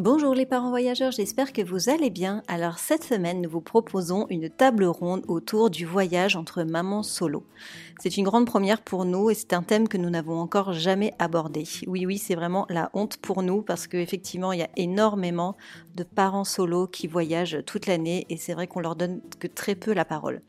[0.00, 2.42] Bonjour les parents voyageurs, j'espère que vous allez bien.
[2.48, 7.44] Alors cette semaine, nous vous proposons une table ronde autour du voyage entre mamans solo.
[8.00, 11.12] C'est une grande première pour nous et c'est un thème que nous n'avons encore jamais
[11.18, 11.64] abordé.
[11.86, 15.54] Oui, oui, c'est vraiment la honte pour nous parce qu'effectivement, il y a énormément
[15.96, 19.74] de parents solo qui voyagent toute l'année et c'est vrai qu'on leur donne que très
[19.74, 20.40] peu la parole.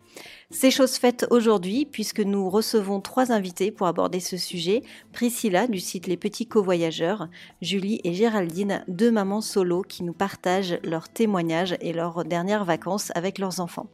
[0.53, 4.83] C'est chose faite aujourd'hui puisque nous recevons trois invités pour aborder ce sujet.
[5.13, 7.29] Priscilla du site Les Petits Co-Voyageurs,
[7.61, 13.11] Julie et Géraldine, deux mamans solo qui nous partagent leurs témoignages et leurs dernières vacances
[13.15, 13.87] avec leurs enfants.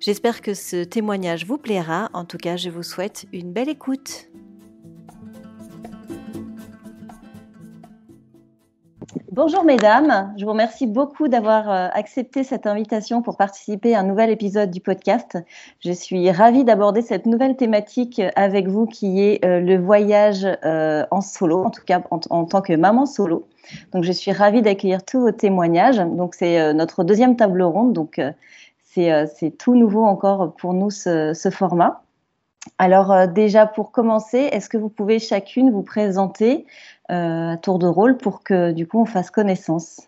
[0.00, 2.10] J'espère que ce témoignage vous plaira.
[2.12, 4.30] En tout cas, je vous souhaite une belle écoute.
[9.32, 14.02] Bonjour mesdames, je vous remercie beaucoup d'avoir euh, accepté cette invitation pour participer à un
[14.04, 15.36] nouvel épisode du podcast.
[15.80, 21.04] Je suis ravie d'aborder cette nouvelle thématique avec vous qui est euh, le voyage euh,
[21.10, 23.48] en solo, en tout cas en, tant que maman solo.
[23.92, 25.98] Donc je suis ravie d'accueillir tous vos témoignages.
[25.98, 28.20] Donc c'est notre deuxième table ronde, donc
[28.84, 32.02] c'est tout nouveau encore pour nous ce format.
[32.78, 36.66] Alors déjà pour commencer, est-ce que vous pouvez chacune vous présenter
[37.10, 40.02] euh, tour de rôle pour que du coup on fasse connaissance?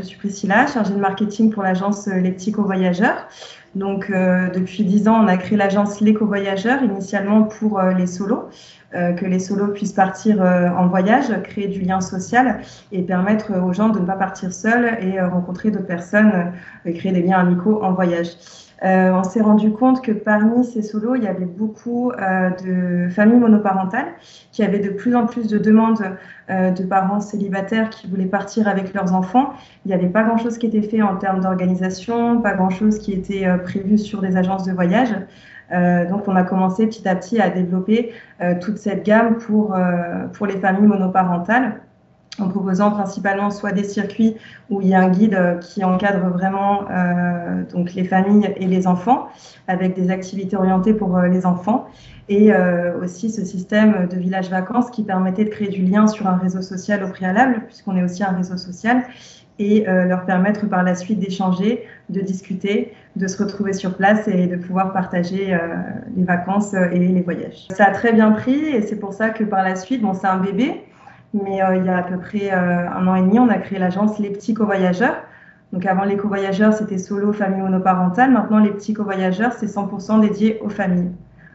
[0.00, 3.28] Je suis Priscilla, chargée de marketing pour l'agence Les Petits Co-Voyageurs.
[3.76, 8.06] Donc, euh, depuis dix ans, on a créé l'agence Les Co-Voyageurs, initialement pour euh, les
[8.06, 8.48] solos,
[8.92, 13.88] que les solos puissent partir en voyage, créer du lien social et permettre aux gens
[13.88, 16.52] de ne pas partir seuls et rencontrer d'autres personnes,
[16.84, 18.36] et créer des liens amicaux en voyage.
[18.84, 23.10] Euh, on s'est rendu compte que parmi ces solos, il y avait beaucoup euh, de
[23.10, 24.08] familles monoparentales
[24.50, 26.02] qui avaient de plus en plus de demandes
[26.50, 29.52] euh, de parents célibataires qui voulaient partir avec leurs enfants.
[29.84, 33.46] Il n'y avait pas grand-chose qui était fait en termes d'organisation, pas grand-chose qui était
[33.58, 35.14] prévu sur des agences de voyage.
[36.10, 38.12] donc, on a commencé petit à petit à développer
[38.60, 39.76] toute cette gamme pour,
[40.32, 41.80] pour les familles monoparentales
[42.38, 44.36] en proposant principalement soit des circuits
[44.70, 48.66] où il y a un guide euh, qui encadre vraiment euh, donc les familles et
[48.66, 49.28] les enfants
[49.68, 51.86] avec des activités orientées pour euh, les enfants
[52.28, 56.26] et euh, aussi ce système de village vacances qui permettait de créer du lien sur
[56.26, 59.02] un réseau social au préalable puisqu'on est aussi un réseau social
[59.58, 64.26] et euh, leur permettre par la suite d'échanger, de discuter, de se retrouver sur place
[64.26, 65.56] et de pouvoir partager
[66.16, 67.68] les vacances et les voyages.
[67.70, 70.26] Ça a très bien pris et c'est pour ça que par la suite, bon c'est
[70.26, 70.82] un bébé,
[71.34, 73.58] mais euh, il y a à peu près euh, un an et demi, on a
[73.58, 75.16] créé l'agence Les Petits Co-Voyageurs.
[75.72, 78.30] Donc avant les co-voyageurs, c'était solo, famille monoparentale.
[78.30, 81.10] Maintenant, les petits co-voyageurs, c'est 100% dédié aux familles,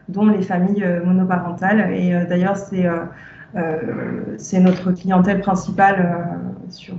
[0.08, 1.92] dont les familles euh, monoparentales.
[1.92, 2.88] Et d'ailleurs, c'est
[4.36, 6.28] c'est notre clientèle principale
[6.68, 6.94] sur,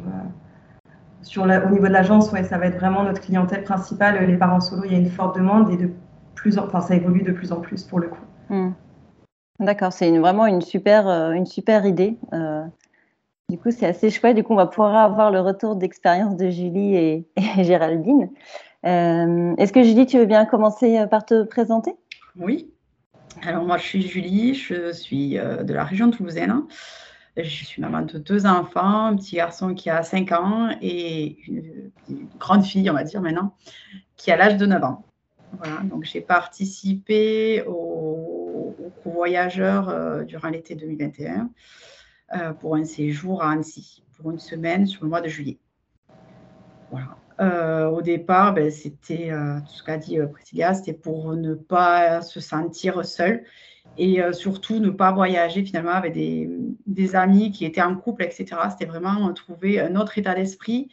[1.22, 2.32] sur au niveau de l'agence.
[2.32, 4.26] Ouais, ça va être vraiment notre clientèle principale.
[4.26, 5.90] Les parents solo, il y a une forte demande et de
[6.36, 8.24] plus en, enfin, ça évolue de plus en plus pour le coup.
[8.50, 8.72] Hmm.
[9.60, 12.18] D'accord, c'est vraiment une super, euh, une super idée.
[12.32, 12.64] Euh,
[13.50, 14.36] du coup, c'est assez chouette.
[14.36, 17.28] Du coup, on va pouvoir avoir le retour d'expérience de Julie et,
[17.64, 18.30] Géraldine.
[18.86, 21.94] Euh, est-ce que Julie, tu veux bien commencer par te présenter?
[22.38, 22.72] Oui.
[23.44, 26.64] Alors moi, je suis Julie, je suis de la région toulousaine.
[27.36, 31.92] Je suis maman de deux enfants, un petit garçon qui a 5 ans et une,
[32.10, 33.54] une grande fille, on va dire maintenant,
[34.18, 35.06] qui a l'âge de 9 ans.
[35.58, 38.39] Voilà, donc j'ai participé au,
[39.06, 41.50] au voyageur euh, durant l'été 2021
[42.36, 45.58] euh, pour un séjour à Annecy, pour une semaine sur le mois de juillet.
[46.92, 47.18] Voilà.
[47.40, 49.32] Euh, au départ, ben, c'était
[49.66, 53.44] tout ce qu'a dit Priscilla, c'était pour ne pas se sentir seul
[53.98, 56.50] et surtout ne pas voyager finalement avec des,
[56.86, 58.48] des, amis qui étaient en couple, etc.
[58.70, 60.90] C'était vraiment trouver un autre état d'esprit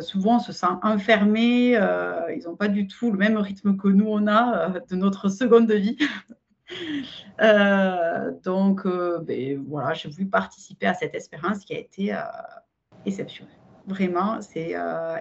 [0.00, 1.72] souvent, on se sent enfermé.
[1.74, 5.70] Ils n'ont pas du tout le même rythme que nous, on a de notre seconde
[5.70, 5.98] vie.
[8.44, 12.16] Donc, ben, voilà, j'ai voulu participer à cette expérience qui a été
[13.04, 13.54] exceptionnelle.
[13.86, 14.74] Vraiment, c'est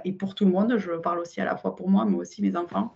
[0.05, 2.41] et pour tout le monde, je parle aussi à la fois pour moi, mais aussi
[2.41, 2.93] mes enfants.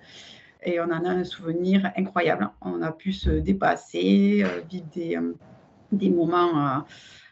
[0.63, 2.49] Et on en a un souvenir incroyable.
[2.61, 5.33] On a pu se dépasser, vivre
[5.91, 6.85] des, moments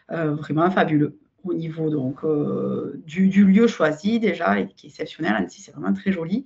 [0.10, 5.34] vraiment fabuleux au niveau donc, euh, du, lieu choisi déjà, qui est exceptionnel.
[5.36, 6.46] Annecy, c'est vraiment très joli.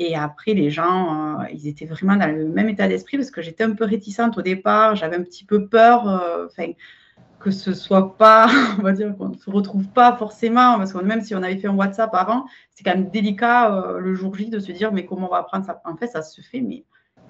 [0.00, 3.42] Et après, les gens, euh, ils étaient vraiment dans le même état d'esprit parce que
[3.42, 4.96] j'étais un peu réticente au départ.
[4.96, 6.72] J'avais un petit peu peur euh, enfin
[7.38, 8.48] que ce soit pas,
[8.78, 10.78] on va dire, qu'on ne se retrouve pas forcément.
[10.78, 14.14] Parce que même si on avait fait un WhatsApp avant, c'est quand même délicat le
[14.14, 15.82] jour J de se dire, mais comment on va apprendre ça?
[15.84, 16.84] En fait, ça se fait, mais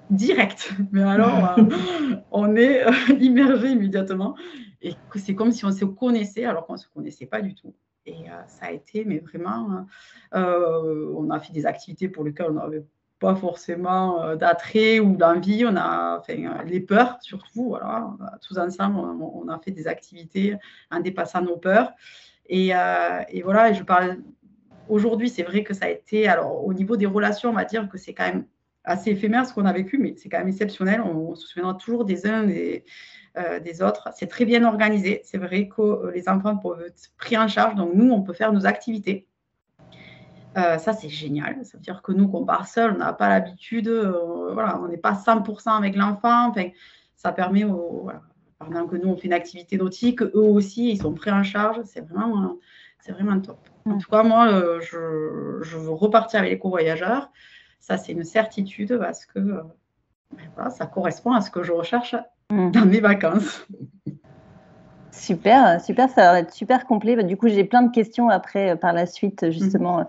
[0.09, 0.73] direct.
[0.93, 1.57] Mais alors,
[2.31, 2.85] on est
[3.19, 4.35] immergé immédiatement.
[4.81, 7.73] et c'est comme si on se connaissait alors qu'on ne se connaissait pas du tout.
[8.05, 9.85] Et ça a été, mais vraiment,
[10.33, 12.83] on a fait des activités pour lesquelles on n'avait
[13.19, 18.09] pas forcément d'attrait ou d'envie, on a enfin, les peurs surtout, voilà,
[18.41, 20.55] tous ensemble, on, a fait des activités
[20.89, 21.91] en dépassant nos peurs.
[22.47, 22.69] Et,
[23.29, 24.17] et voilà, je parle
[24.89, 27.87] aujourd'hui, c'est vrai que ça a été, alors au niveau des relations, on va dire
[27.87, 28.45] que c'est quand même
[28.83, 31.01] assez éphémère ce qu'on a vécu, mais c'est quand même exceptionnel.
[31.01, 32.83] On, se souviendra toujours des uns des,
[33.37, 34.09] euh, des autres.
[34.15, 35.21] C'est très bien organisé.
[35.23, 38.33] C'est vrai que euh, les enfants peuvent être pris en charge, donc nous, on peut
[38.33, 39.27] faire nos activités.
[40.57, 41.63] Euh, ça, c'est génial.
[41.63, 44.97] Ça veut dire que nous, qu'on part seul, on n'a pas l'habitude, voilà, on n'est
[44.97, 46.49] pas 100% avec l'enfant.
[46.49, 46.69] Enfin,
[47.15, 47.65] ça permet,
[48.59, 51.77] pendant que nous, on fait une activité nautique, eux aussi, ils sont pris en charge.
[51.85, 52.57] C'est vraiment,
[52.99, 53.59] c'est vraiment top.
[53.85, 57.31] En tout cas, moi, je, je veux repartir avec les co-voyageurs.
[57.81, 59.63] Ça, c'est une certitude parce que euh,
[60.55, 62.15] ben ça correspond à ce que je recherche
[62.49, 62.71] mm.
[62.71, 63.67] dans mes vacances.
[65.11, 67.17] Super, super, ça va être super complet.
[67.17, 70.01] Bah, du coup, j'ai plein de questions après, euh, par la suite, justement.
[70.01, 70.07] Mm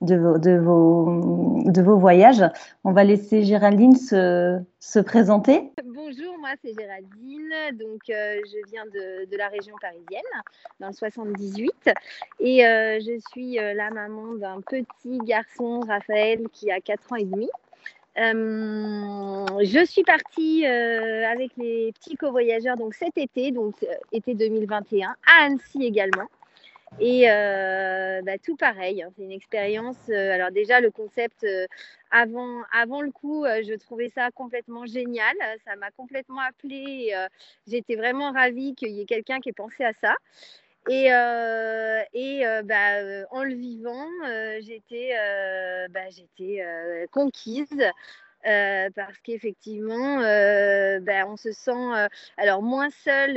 [0.00, 2.44] de vos, de vos, de vos voyages.
[2.84, 5.72] On va laisser Géraldine se, se présenter.
[5.84, 10.22] Bonjour, moi c'est Géraldine, donc euh, je viens de, de, la région parisienne,
[10.80, 11.72] dans le 78,
[12.40, 17.16] et euh, je suis euh, la maman d'un petit garçon, Raphaël, qui a 4 ans
[17.16, 17.48] et demi.
[18.16, 23.74] je suis partie avec les petits co-voyageurs donc cet été, donc
[24.12, 26.26] été 2021, à Annecy également.
[26.98, 29.96] Et euh, bah, tout pareil, hein, c'est une expérience.
[30.10, 31.66] Euh, alors déjà, le concept, euh,
[32.10, 35.34] avant, avant le coup, je trouvais ça complètement génial.
[35.64, 37.14] Ça m'a complètement appelé.
[37.68, 40.16] J'étais vraiment ravie qu'il y ait quelqu'un qui ait pensé à ça.
[40.88, 41.06] Et,
[42.14, 44.08] et bah, en le vivant,
[44.60, 45.12] j'étais
[45.90, 46.08] bah,
[47.12, 47.80] conquise.
[48.46, 52.08] Euh, parce qu'effectivement, euh, ben, on se sent euh,
[52.38, 53.34] alors moins seul,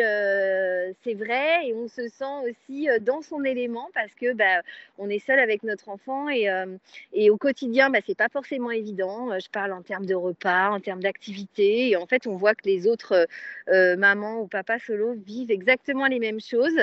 [1.04, 4.62] c'est vrai, et on se sent aussi dans son élément parce que ben,
[4.98, 9.38] on est seul avec notre enfant et, au quotidien, ben, c'est pas forcément évident.
[9.40, 12.66] Je parle en termes de repas, en termes d'activité, et en fait, on voit que
[12.66, 13.28] les autres
[13.68, 16.80] mamans ou papas solo vivent exactement les mêmes choses.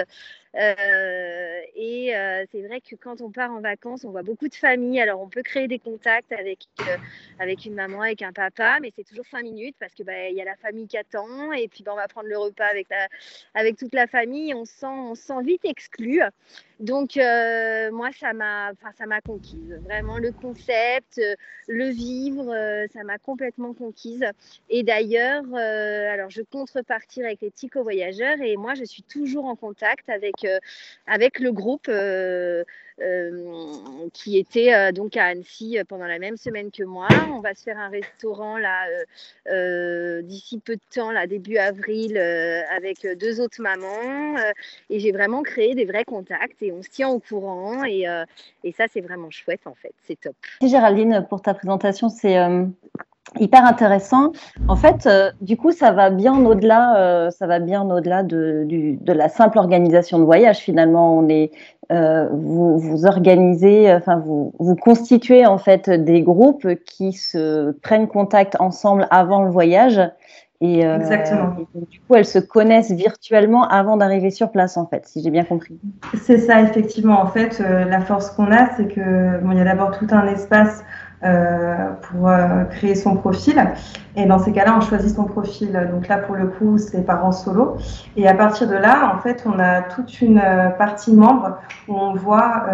[0.57, 4.55] Euh, et euh, c'est vrai que quand on part en vacances, on voit beaucoup de
[4.55, 5.01] familles.
[5.01, 6.97] Alors, on peut créer des contacts avec, euh,
[7.39, 10.41] avec une maman, avec un papa, mais c'est toujours cinq minutes parce qu'il bah, y
[10.41, 11.53] a la famille qui attend.
[11.53, 13.09] Et puis, bah, on va prendre le repas avec, la,
[13.55, 14.53] avec toute la famille.
[14.55, 16.21] On sent, on sent vite exclu.
[16.81, 18.73] Donc, moi, ça m'a,
[19.25, 19.79] conquise.
[19.85, 21.21] Vraiment, le concept,
[21.69, 22.55] le vivre,
[22.93, 24.25] ça m'a complètement conquise.
[24.69, 29.57] Et d'ailleurs, alors, je compte avec les petits co-voyageurs et moi, je suis toujours en
[29.57, 30.40] contact avec,
[31.07, 31.91] avec le groupe
[34.13, 37.09] qui était donc à Annecy pendant la même semaine que moi.
[37.35, 38.87] On va se faire un restaurant là
[40.23, 44.37] d'ici peu de temps, là, début avril, avec deux autres mamans.
[44.91, 48.25] et j'ai vraiment créé des vrais contacts on se tient au courant et, euh,
[48.65, 50.37] et ça c'est vraiment chouette en fait, c'est top.
[50.63, 52.67] Géraldine pour ta présentation, c'est euh,
[53.39, 54.33] hyper intéressant.
[54.69, 59.13] En fait, euh, du coup, ça va bien au-delà, ça va bien au-delà de, de,
[59.13, 60.59] la simple organisation de voyage.
[60.59, 61.51] Finalement, on est,
[61.91, 68.57] vous, vous organisez, enfin vous, vous constituez en fait des groupes qui se prennent contact
[68.61, 70.01] ensemble avant le voyage
[70.63, 71.57] et, euh, Exactement.
[71.75, 75.45] du coup, elles se connaissent virtuellement avant d'arriver sur place, en fait, si j'ai bien
[75.45, 75.79] compris.
[76.21, 77.19] C'est ça, effectivement.
[77.21, 80.07] En fait, euh, la force qu'on a, c'est que bon, il y a d'abord tout
[80.11, 83.63] un espace euh, pour euh, créer son profil.
[84.17, 85.89] Et dans ces cas-là, on choisit son profil.
[85.93, 87.77] Donc là, pour le coup, c'est parents solo.
[88.17, 90.43] Et à partir de là, en fait, on a toute une
[90.79, 91.59] partie membre
[91.89, 92.67] où on voit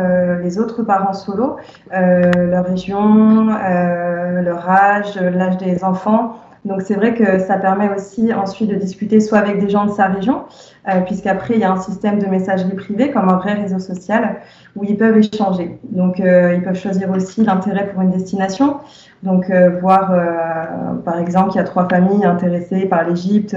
[0.42, 1.56] les autres parents solo,
[1.92, 6.36] leur région, leur âge, l'âge des enfants.
[6.66, 9.92] Donc c'est vrai que ça permet aussi ensuite de discuter soit avec des gens de
[9.92, 10.42] sa région,
[10.88, 14.36] euh, puisqu'après il y a un système de messagerie privée comme un vrai réseau social
[14.74, 15.78] où ils peuvent échanger.
[15.84, 18.78] Donc euh, ils peuvent choisir aussi l'intérêt pour une destination.
[19.22, 23.56] Donc euh, voir euh, par exemple qu'il y a trois familles intéressées par l'Égypte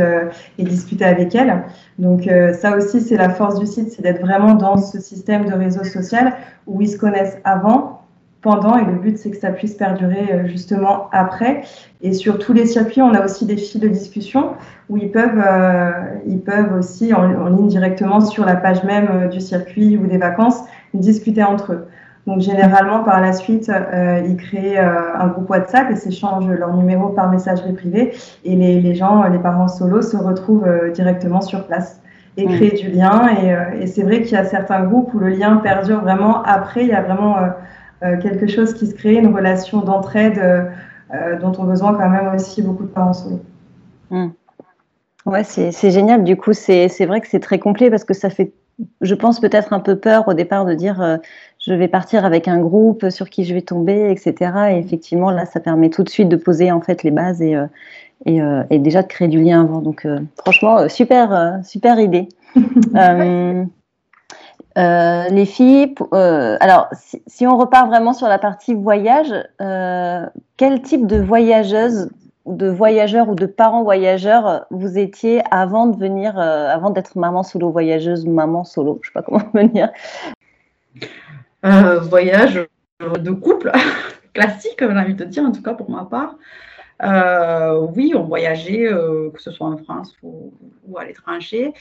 [0.59, 1.63] et discuter avec elles.
[1.97, 5.53] Donc ça aussi c'est la force du site, c'est d'être vraiment dans ce système de
[5.53, 6.33] réseau social
[6.67, 7.98] où ils se connaissent avant
[8.41, 11.61] pendant et le but c'est que ça puisse perdurer euh, justement après.
[12.01, 14.51] Et sur tous les circuits, on a aussi des fils de discussion
[14.89, 15.91] où ils peuvent, euh,
[16.25, 20.17] ils peuvent aussi en, ligne directement sur la page même euh, du circuit ou des
[20.17, 21.87] vacances discuter entre eux.
[22.25, 23.71] Donc généralement par la suite,
[24.27, 28.93] ils créent un groupe WhatsApp et s'échangent leur numéro par messagerie privée et les, les
[28.93, 32.01] gens, les parents solo se retrouvent directement sur place
[32.37, 32.55] et mmh.
[32.55, 33.29] créent du lien.
[33.41, 36.81] Et, et c'est vrai qu'il y a certains groupes où le lien perdure vraiment après.
[36.81, 37.47] Il y a vraiment euh,
[38.01, 40.63] quelque chose qui se crée, une relation d'entraide euh,
[41.13, 43.39] euh, dont ont besoin quand même aussi beaucoup de parents solo.
[44.11, 44.29] Hmm.
[45.25, 46.23] Ouais, c'est génial.
[46.23, 48.53] Du coup, c'est vrai que c'est très complet parce que ça fait,
[49.01, 51.17] je pense, peut-être un peu peur au départ de dire euh,
[51.59, 54.51] je vais partir avec un groupe sur qui je vais tomber, etc.
[54.71, 57.55] Et effectivement, là, ça permet tout de suite de poser en fait les bases et,
[57.55, 57.65] euh,
[58.25, 59.81] et, euh, et déjà de créer du lien avant.
[59.81, 62.29] Donc, franchement, super, super idée.
[64.79, 66.89] les filles, alors
[67.27, 69.33] si, on repart vraiment sur la partie voyage,
[70.57, 72.09] quel type de voyageuse
[72.49, 77.43] de voyageurs ou de parents voyageurs vous étiez avant de venir, euh, avant d'être maman
[77.43, 79.89] solo voyageuse maman solo, je sais pas comment venir.
[81.65, 82.67] Euh, voyage
[82.99, 83.71] de couple
[84.33, 86.35] classique, j'ai envie de dire, en tout cas pour ma part.
[87.01, 90.51] Euh, oui, on voyageait, euh, que ce soit en France ou,
[90.97, 91.73] à l'étranger,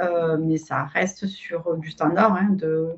[0.00, 2.94] euh, mais ça reste sur du standard hein, de,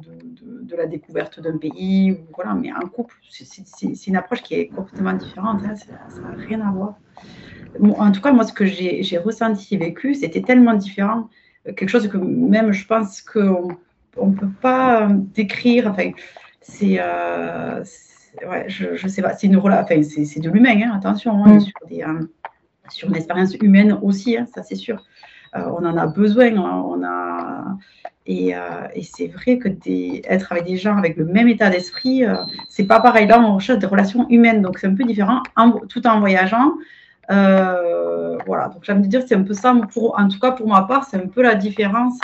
[0.76, 2.18] la découverte d'un pays.
[2.34, 5.62] Voilà, mais un couple, c'est une approche qui est complètement différente.
[5.64, 6.94] Hein, ça n'a rien à voir.
[7.98, 11.28] en tout cas, moi, ce que j'ai ressenti et vécu, c'était tellement différent.
[11.64, 13.76] Quelque chose que même, je pense qu'on
[14.24, 15.88] ne peut pas décrire.
[15.88, 16.12] Enfin,
[16.60, 17.00] c'est
[18.48, 21.60] ouais, je, je sais pas, c'est une enfin, c'est de l'humain, hein, attention, hein, mm.
[21.60, 22.26] sur, des, euh,
[22.88, 25.04] sur une expérience humaine aussi, hein, ça c'est sûr.
[25.54, 27.64] Euh, on en a besoin, on a
[28.26, 31.70] et, euh, et c'est vrai que des, être avec des gens avec le même état
[31.70, 32.24] d'esprit,
[32.68, 33.28] c'est pas pareil.
[33.28, 35.42] Là, on recherche des relations humaines, donc c'est un peu différent,
[35.88, 36.72] tout en voyageant.
[37.28, 41.04] voilà, donc j'aime dire c'est un peu ça, pour, en tout cas pour ma part,
[41.04, 42.18] c'est un peu la différence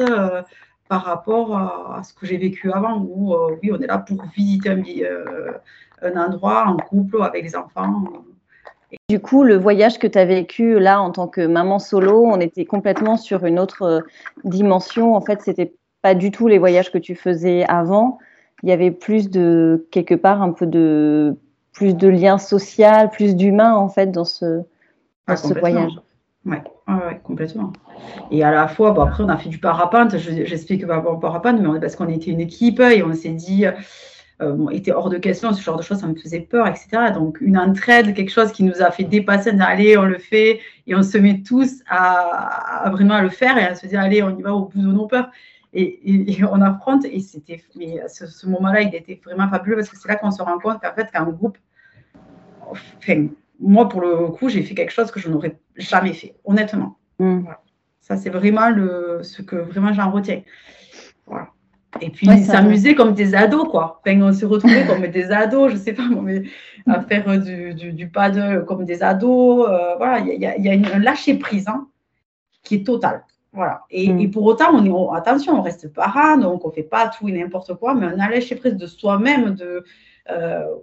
[0.92, 4.68] par rapport à, ce que j'ai vécu avant, où oui, on est là pour visiter
[4.68, 4.82] un,
[6.02, 8.04] un endroit en couple avec les enfants.
[9.08, 12.40] Du coup, le voyage que tu as vécu là en tant que maman solo, on
[12.40, 14.00] était complètement sur une autre euh,
[14.44, 15.14] dimension.
[15.14, 15.72] En fait, c'était
[16.02, 18.18] pas du tout les voyages que tu faisais avant.
[18.62, 21.36] Il y avait plus de quelque part un peu de
[21.72, 24.64] plus de lien social, plus d'humain en fait dans ce, dans
[25.28, 25.92] ah, ce voyage.
[26.44, 26.56] Oui,
[26.88, 27.72] ouais, complètement.
[28.30, 30.16] Et à la fois, bon, après, on a fait du parapente.
[30.16, 33.64] J'explique pas bon, parapente, mais on, parce qu'on était une équipe et on s'est dit,
[34.40, 37.12] euh, était hors de question, ce genre de choses, ça me faisait peur, etc.
[37.14, 40.96] Donc, une entraide, quelque chose qui nous a fait dépasser, allez, on le fait, et
[40.96, 44.36] on se met tous à, vraiment à le faire et à se dire, allez, on
[44.36, 45.30] y va au bout de nos peurs.
[45.74, 46.00] Et,
[46.50, 50.16] on affronte, et c'était, mais ce, moment-là, il était vraiment fabuleux parce que c'est là
[50.16, 51.56] qu'on se rend compte qu'en fait, qu'un groupe,
[52.70, 53.28] enfin,
[53.62, 56.98] moi, pour le coup, j'ai fait quelque chose que je n'aurais jamais fait, honnêtement.
[57.18, 57.44] Mm.
[58.00, 60.42] Ça, c'est vraiment le, ce que vraiment j'en retiens.
[61.26, 61.48] Voilà.
[62.00, 64.00] Et puis s'amuser comme des ados, quoi.
[64.04, 66.42] Enfin, on se retrouvait comme des ados, je sais pas, mais
[66.86, 69.68] à faire du, du, du paddle comme des ados.
[69.68, 71.86] Euh, voilà, il y a, y a une, un lâcher prise hein,
[72.62, 73.24] qui est total.
[73.52, 73.82] Voilà.
[73.90, 74.20] Et, mm.
[74.20, 77.32] et, pour autant, on est, attention, on reste parent, donc on fait pas tout et
[77.32, 79.84] n'importe quoi, mais on a lâché prise de soi-même, de,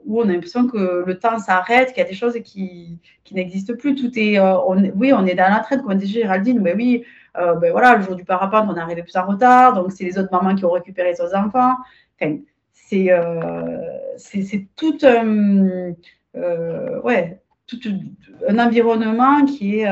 [0.05, 2.99] où on a l'impression que le temps s'arrête, qu'il y a des choses qui,
[3.31, 3.95] n'existent plus.
[3.95, 7.03] Tout est, euh, on, oui, on est dans la traite, comme disait Géraldine, mais oui,
[7.37, 10.03] euh, ben voilà, le jour du parapente, on est arrivé plus en retard, donc c'est
[10.03, 11.75] les autres mamans qui ont récupéré leurs enfants.
[12.85, 14.97] C'est tout,
[17.03, 17.79] ouais, tout
[18.47, 19.87] un environnement qui est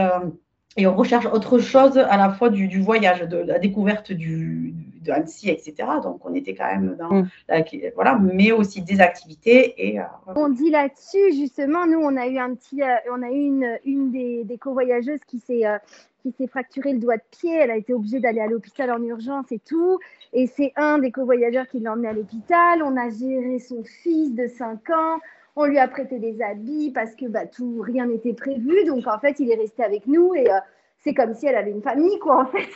[0.77, 5.11] et on recherche autre chose à la fois du, voyage, de la découverte du, de
[5.11, 5.75] Annecy, etc.
[6.01, 7.29] Donc on était quand même dans mm.
[7.49, 7.63] la,
[7.95, 9.99] voilà, mais aussi des activités et.
[9.99, 10.03] Euh,
[10.35, 13.79] on dit là-dessus justement, nous on a eu un petit, euh, on a eu une,
[13.85, 15.77] une des, des covoyageuses qui s'est euh,
[16.23, 17.53] qui s'est fracturé le doigt de pied.
[17.55, 19.99] Elle a été obligée d'aller à l'hôpital en urgence et tout.
[20.33, 22.83] Et c'est un des covoyageurs qui l'a emmené à l'hôpital.
[22.83, 25.19] On a géré son fils de 5 ans.
[25.55, 28.85] On lui a prêté des habits parce que bah, tout, rien n'était prévu.
[28.85, 30.59] Donc, en fait, il est resté avec nous et euh,
[30.99, 32.67] c'est comme si elle avait une famille, quoi, en fait.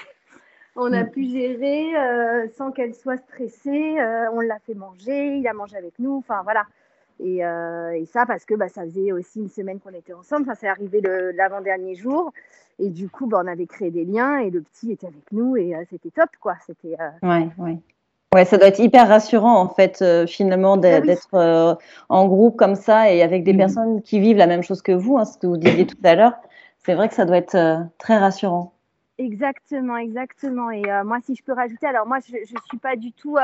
[0.75, 1.11] On a mm.
[1.11, 3.99] pu gérer euh, sans qu'elle soit stressée.
[3.99, 6.17] Euh, on l'a fait manger, il a mangé avec nous.
[6.17, 6.65] Enfin, voilà.
[7.23, 7.43] Et,
[8.07, 10.43] ça, parce que bah, ça faisait aussi une semaine qu'on était ensemble.
[10.43, 11.01] Enfin, c'est arrivé
[11.35, 12.33] l'avant-dernier jour.
[12.79, 15.55] Et du coup, bah, on avait créé des liens et le petit était avec nous
[15.55, 16.55] et c'était top, quoi.
[16.65, 16.97] C'était.
[17.21, 17.77] Ouais, ouais.
[18.33, 21.75] Ouais, ça doit être hyper rassurant en fait, euh, finalement, ah d'être euh,
[22.07, 23.57] en groupe comme ça et avec des mmh.
[23.57, 26.15] personnes qui vivent la même chose que vous, hein, ce que vous disiez tout à
[26.15, 26.35] l'heure.
[26.77, 28.71] C'est vrai que ça doit être euh, très rassurant.
[29.23, 30.71] Exactement, exactement.
[30.71, 33.37] Et moi, si je peux rajouter, alors moi, je ne suis pas du tout.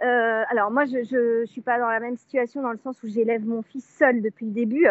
[0.00, 3.46] alors moi, je ne suis pas dans la même situation dans le sens où j'élève
[3.46, 4.86] mon fils seul depuis le début.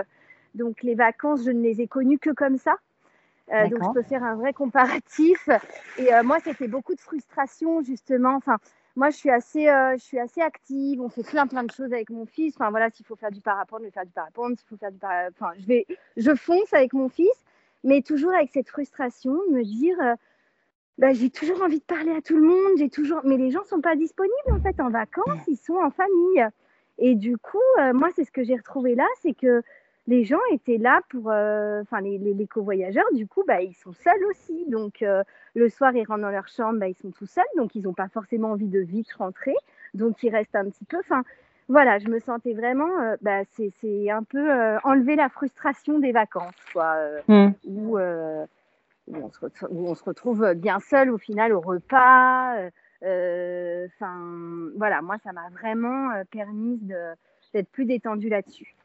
[0.55, 2.75] Donc les vacances, je ne les ai connues que comme ça.
[3.50, 5.50] donc je peux faire un vrai comparatif.
[5.98, 8.36] Et moi, c'était beaucoup de frustration justement.
[8.36, 8.57] Enfin,
[9.00, 11.00] moi, je suis assez, euh, je suis assez active.
[11.00, 12.55] On fait plein, plein de choses avec mon fils.
[12.57, 14.57] Enfin, voilà, s'il faut faire du parapente, je vais faire du parapente.
[14.57, 15.86] S'il faut faire du parapente, enfin, je vais,
[16.17, 17.45] je fonce avec mon fils,
[17.83, 20.15] mais toujours avec cette frustration de me dire, euh,
[20.98, 22.77] bah, j'ai toujours envie de parler à tout le monde.
[22.77, 25.48] J'ai toujours, mais les gens sont pas disponibles en fait en vacances.
[25.48, 26.45] Ils sont en famille.
[26.98, 29.62] Et du coup, euh, moi, c'est ce que j'ai retrouvé là, c'est que
[30.07, 33.93] les gens étaient là pour, euh, enfin les, les, voyageurs du coup, bah, ils sont
[33.93, 34.65] seuls aussi.
[34.67, 35.05] Donc
[35.53, 37.93] le soir, ils rentrent dans leur chambre, bah, ils sont tout seuls, donc ils n'ont
[37.93, 39.55] pas forcément envie de vite rentrer,
[39.93, 40.98] donc ils restent un petit peu.
[41.70, 44.52] Voilà, je me sentais vraiment, euh, bah, c'est un peu
[44.84, 46.96] enlever la frustration des vacances, quoi,
[47.28, 52.56] où, on se où, on se retrouve bien seul au final au repas.
[53.02, 54.18] Enfin,
[54.76, 56.80] voilà, moi, ça m'a vraiment permis
[57.54, 58.76] d'être plus détendue là-dessus.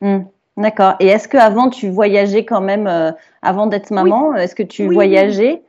[0.00, 0.24] Mmh.
[0.56, 0.94] D'accord.
[1.00, 5.62] Et est-ce qu'avant, tu voyageais quand même, euh, avant d'être maman Est-ce que tu voyageais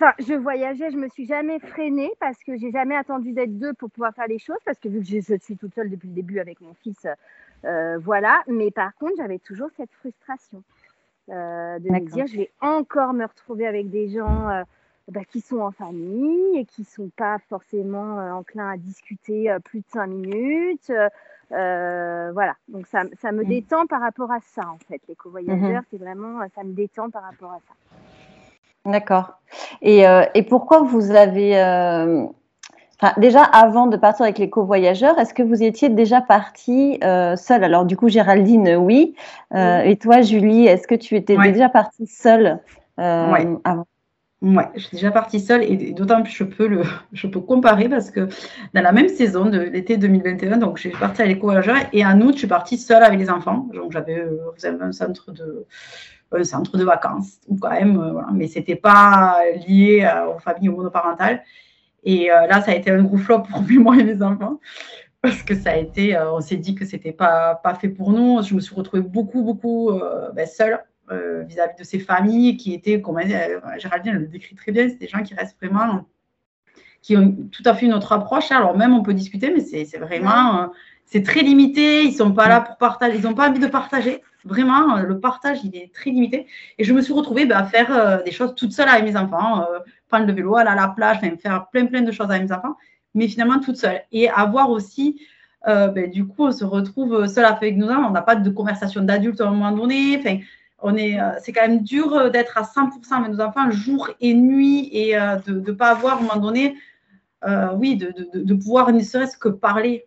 [0.00, 3.74] Enfin, je voyageais, je me suis jamais freinée parce que j'ai jamais attendu d'être deux
[3.74, 6.14] pour pouvoir faire les choses parce que vu que je, suis toute seule depuis le
[6.14, 7.06] début avec mon fils,
[7.64, 8.42] euh, voilà.
[8.46, 10.62] Mais par contre, j'avais toujours cette frustration
[11.30, 14.64] euh, de me dire, je vais encore me retrouver avec des gens
[15.08, 19.86] bah, qui sont en famille et qui sont pas forcément enclins à discuter plus de
[19.88, 20.92] cinq minutes.
[21.52, 23.48] Euh, voilà, donc ça, ça me mm.
[23.48, 25.00] détend par rapport à ça, en fait.
[25.08, 25.84] Les co-voyageurs, mm-hmm.
[25.90, 27.74] c'est vraiment, ça me détend par rapport à ça.
[28.88, 29.34] D'accord.
[29.82, 31.58] Et, euh, et, pourquoi vous avez.
[31.58, 32.24] Euh,
[33.18, 37.84] déjà, avant de partir avec les co-voyageurs, est-ce que vous étiez déjà partie seule Alors,
[37.84, 39.14] du coup, Géraldine, oui.
[39.54, 42.60] Et toi, Julie, est-ce que tu étais déjà partie seule
[42.96, 43.86] avant?
[44.40, 47.88] Ouais, je suis déjà partie seule et d'autant plus je peux le, je peux comparer
[47.88, 48.28] parce que
[48.72, 51.50] dans la même saison de l'été 2021, donc je suis partie à léco
[51.92, 53.66] et en août je suis partie seule avec les enfants.
[53.74, 55.66] Donc j'avais euh, un centre de
[56.44, 60.68] centre de vacances ou quand même, euh, voilà, mais c'était pas lié euh, aux familles
[60.68, 61.42] monoparentales.
[62.04, 64.60] Et là, ça a été un gros flop pour moi et mes enfants
[65.20, 68.40] parce que ça a été, on s'est dit que c'était pas pas fait pour nous.
[68.42, 69.92] Je me suis retrouvée beaucoup beaucoup
[70.32, 70.78] ben, seule
[71.10, 74.98] euh, vis-à-vis de ces familles qui étaient, comme euh, Géraldine le décrit très bien, c'est
[74.98, 76.04] des gens qui restent vraiment,
[77.00, 78.50] qui ont tout à fait une autre approche.
[78.50, 80.66] Alors même on peut discuter, mais c'est vraiment, euh,
[81.06, 82.04] c'est très limité.
[82.04, 84.22] Ils sont pas là pour partager, ils n'ont pas envie de partager.
[84.48, 86.46] Vraiment, le partage, il est très limité.
[86.78, 89.66] Et je me suis retrouvée bah, à faire des choses toute seule avec mes enfants,
[90.08, 92.76] prendre le vélo, aller à la plage, faire plein plein de choses avec mes enfants,
[93.14, 94.00] mais finalement toute seule.
[94.12, 95.20] Et avoir aussi
[95.66, 98.08] ben, du coup, on se retrouve seul avec nos enfants.
[98.08, 100.16] On n'a pas de conversation d'adulte à un moment donné.
[100.18, 100.38] Enfin,
[100.80, 104.10] on est, euh, c'est quand même dur euh, d'être à 100% avec nos enfants jour
[104.20, 106.76] et nuit et euh, de ne pas avoir à un moment donné,
[107.74, 110.04] oui, de, pouvoir ne serait-ce que parler.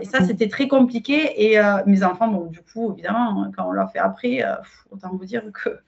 [0.00, 1.52] et ça, c'était très compliqué.
[1.52, 4.42] Et mes enfants, bon, du coup, évidemment, hein, quand on l'a fait après,
[4.90, 5.78] autant vous dire que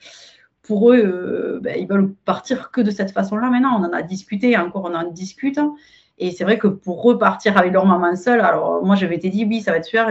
[0.62, 3.48] pour eux, ben, ils veulent partir que de cette façon-là.
[3.50, 5.60] Maintenant, on en a discuté, encore on en discute.
[6.18, 9.44] Et c'est vrai que pour repartir avec leur maman seule, alors moi, j'avais été dit,
[9.44, 10.08] oui, ça va être super,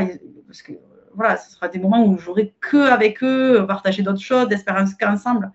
[0.48, 0.74] parce que
[1.14, 5.52] voilà, ce sera des moments où j'aurai que avec eux, partager d'autres choses, d'espérance qu'ensemble.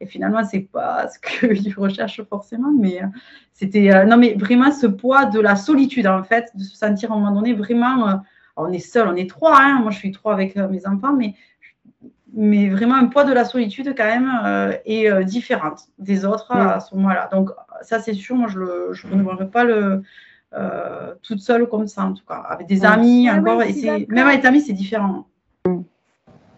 [0.00, 3.06] Et finalement, c'est pas ce qu'ils recherchent forcément, mais euh,
[3.52, 7.12] c'était euh, non, mais vraiment ce poids de la solitude en fait, de se sentir
[7.12, 8.14] à un moment donné vraiment, euh,
[8.56, 11.34] on est seul, on est trois, hein, moi je suis trois avec mes enfants, mais
[12.36, 16.92] mais vraiment un poids de la solitude quand même est différente des autres à ce
[16.96, 17.28] moment-là.
[17.30, 17.50] Donc
[17.82, 20.02] ça c'est sûr, moi je ne vois pas le
[20.56, 23.62] euh, toute seule comme ça, en tout cas, avec des amis ah encore.
[23.62, 25.26] et même avec des amis, c'est différent.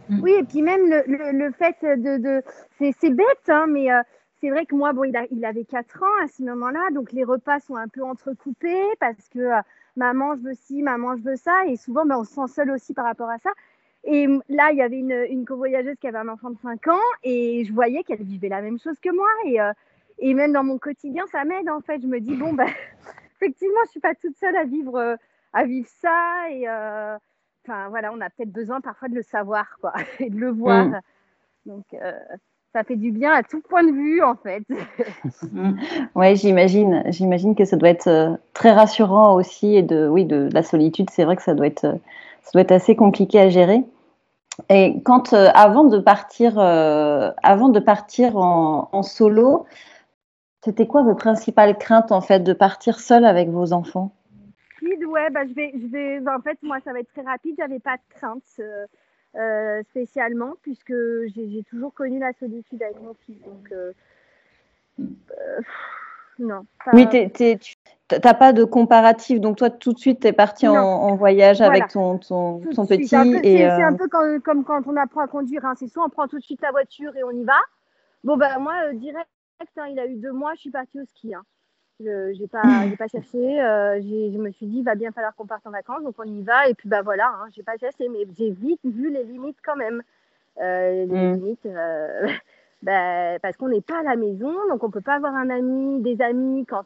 [0.08, 0.20] Mm.
[0.22, 2.18] Oui, et puis même le, le, fait de.
[2.18, 2.42] de
[2.78, 4.02] c'est bête, hein, mais euh,
[4.40, 7.24] c'est vrai que moi, bon, il, il, avait 4 ans à ce moment-là, donc les
[7.24, 9.60] repas sont un peu entrecoupés parce que euh,
[9.96, 12.70] maman, je veux ci, maman, je veux ça, et souvent, ben, on se sent seul
[12.70, 13.50] aussi par rapport à ça.
[14.04, 17.00] Et là, il y avait une, une covoyageuse qui avait un enfant de 5 ans,
[17.24, 19.28] et je voyais qu'elle vivait la même chose que moi.
[19.46, 19.58] Et,
[20.18, 22.00] et même dans mon quotidien, ça m'aide en fait.
[22.00, 22.68] Je me dis, bon, ben
[23.36, 25.16] effectivement, je suis pas toute seule à vivre, euh,
[25.52, 26.50] à vivre ça.
[26.50, 27.16] Et euh,
[27.66, 30.86] enfin, voilà, on a peut-être besoin parfois de le savoir, quoi, et de le voir.
[30.86, 31.00] Mm.
[31.66, 32.12] Donc, euh,
[32.72, 34.62] ça fait du bien à tout point de vue, en fait.
[35.52, 35.78] Mm.
[36.14, 37.02] oui, j'imagine.
[37.06, 39.76] J'imagine que ça doit être très rassurant aussi.
[39.76, 41.98] Et de, oui, de, la solitude, c'est vrai que ça doit être,
[42.42, 43.84] ça doit être assez compliqué à gérer.
[44.70, 49.66] Et quand, avant de partir, avant de partir en, en solo,
[50.64, 54.12] c'était quoi vos principales craintes en fait de partir seule avec vos enfants?
[55.04, 57.56] Ouais, bah, je vais, je vais, bah, en fait, moi, ça va être très rapide.
[57.58, 58.86] J'avais pas de crainte euh,
[59.36, 60.94] euh, spécialement puisque
[61.34, 63.40] j'ai toujours connu la solitude avec mon fils.
[63.42, 63.92] Donc, euh,
[66.38, 66.66] non.
[66.92, 67.58] Oui, tu
[68.22, 69.40] n'as pas de comparatif.
[69.40, 73.08] Donc, toi, tout de suite, tu es parti en, voyage avec ton, ton, petit.
[73.08, 75.64] C'est un, peu comme quand on apprend à conduire.
[75.64, 75.74] Hein.
[75.76, 77.58] C'est soit on prend tout de suite la voiture et on y va.
[78.24, 79.28] Bon, ben, moi, direct
[79.76, 81.34] Hein, il a eu deux mois, je suis partie au ski.
[81.34, 81.42] Hein.
[81.98, 82.62] Je n'ai pas,
[82.98, 83.60] pas cherché.
[83.60, 86.24] Euh, je me suis dit, il va bien falloir qu'on parte en vacances, donc on
[86.24, 86.68] y va.
[86.68, 89.76] Et puis, bah voilà, hein, j'ai pas cherché, mais j'ai vite vu les limites quand
[89.76, 90.02] même.
[90.60, 91.34] Euh, les mm.
[91.34, 92.28] limites, euh,
[92.82, 96.00] bah, parce qu'on n'est pas à la maison, donc on peut pas avoir un ami,
[96.02, 96.84] des amis quand,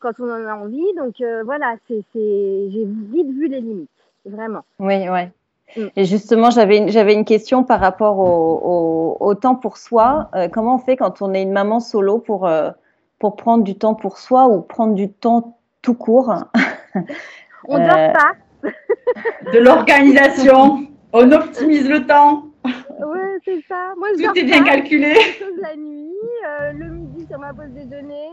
[0.00, 0.94] quand on en a envie.
[0.96, 3.90] Donc voilà, c'est, j'ai vite vu les limites,
[4.24, 4.64] vraiment.
[4.80, 5.30] Oui, ouais.
[5.76, 5.86] Mm.
[5.94, 10.30] Et justement, j'avais une, j'avais une question par rapport au, temps pour soi.
[10.52, 12.48] Comment on fait quand on est une maman solo pour,
[13.18, 16.32] pour prendre du temps pour soi ou prendre du temps tout court
[17.68, 18.32] On dort euh, pas.
[19.52, 20.86] de l'organisation.
[21.12, 22.44] On optimise le temps.
[22.64, 23.94] Oui, c'est ça.
[23.96, 25.14] Moi, je Tout est bien calculé.
[25.60, 26.12] La nuit,
[26.74, 28.28] le midi sur ma pause déjeuner.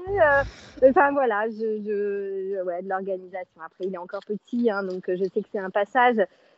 [0.84, 3.62] enfin voilà, je, je, ouais, de l'organisation.
[3.66, 6.18] Après, il est encore petit, hein, donc je sais que c'est un passage.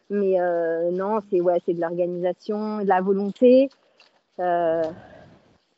[0.10, 3.70] Mais euh, non, c'est ouais, c'est de l'organisation, de la volonté.
[4.40, 4.84] Euh,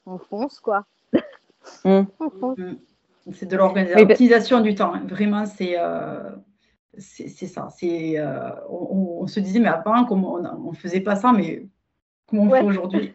[0.05, 0.85] on fonce, quoi.
[1.85, 2.05] Mm.
[2.57, 2.75] Mm.
[3.33, 4.93] C'est de l'organisation du temps.
[4.93, 5.03] Hein.
[5.07, 6.31] Vraiment, c'est euh,
[6.97, 7.69] c'est ça.
[7.77, 8.17] C'est
[8.69, 11.65] on, se disait, mais avant, comment on ne faisait pas ça, mais
[12.27, 13.13] comment on fait aujourd'hui?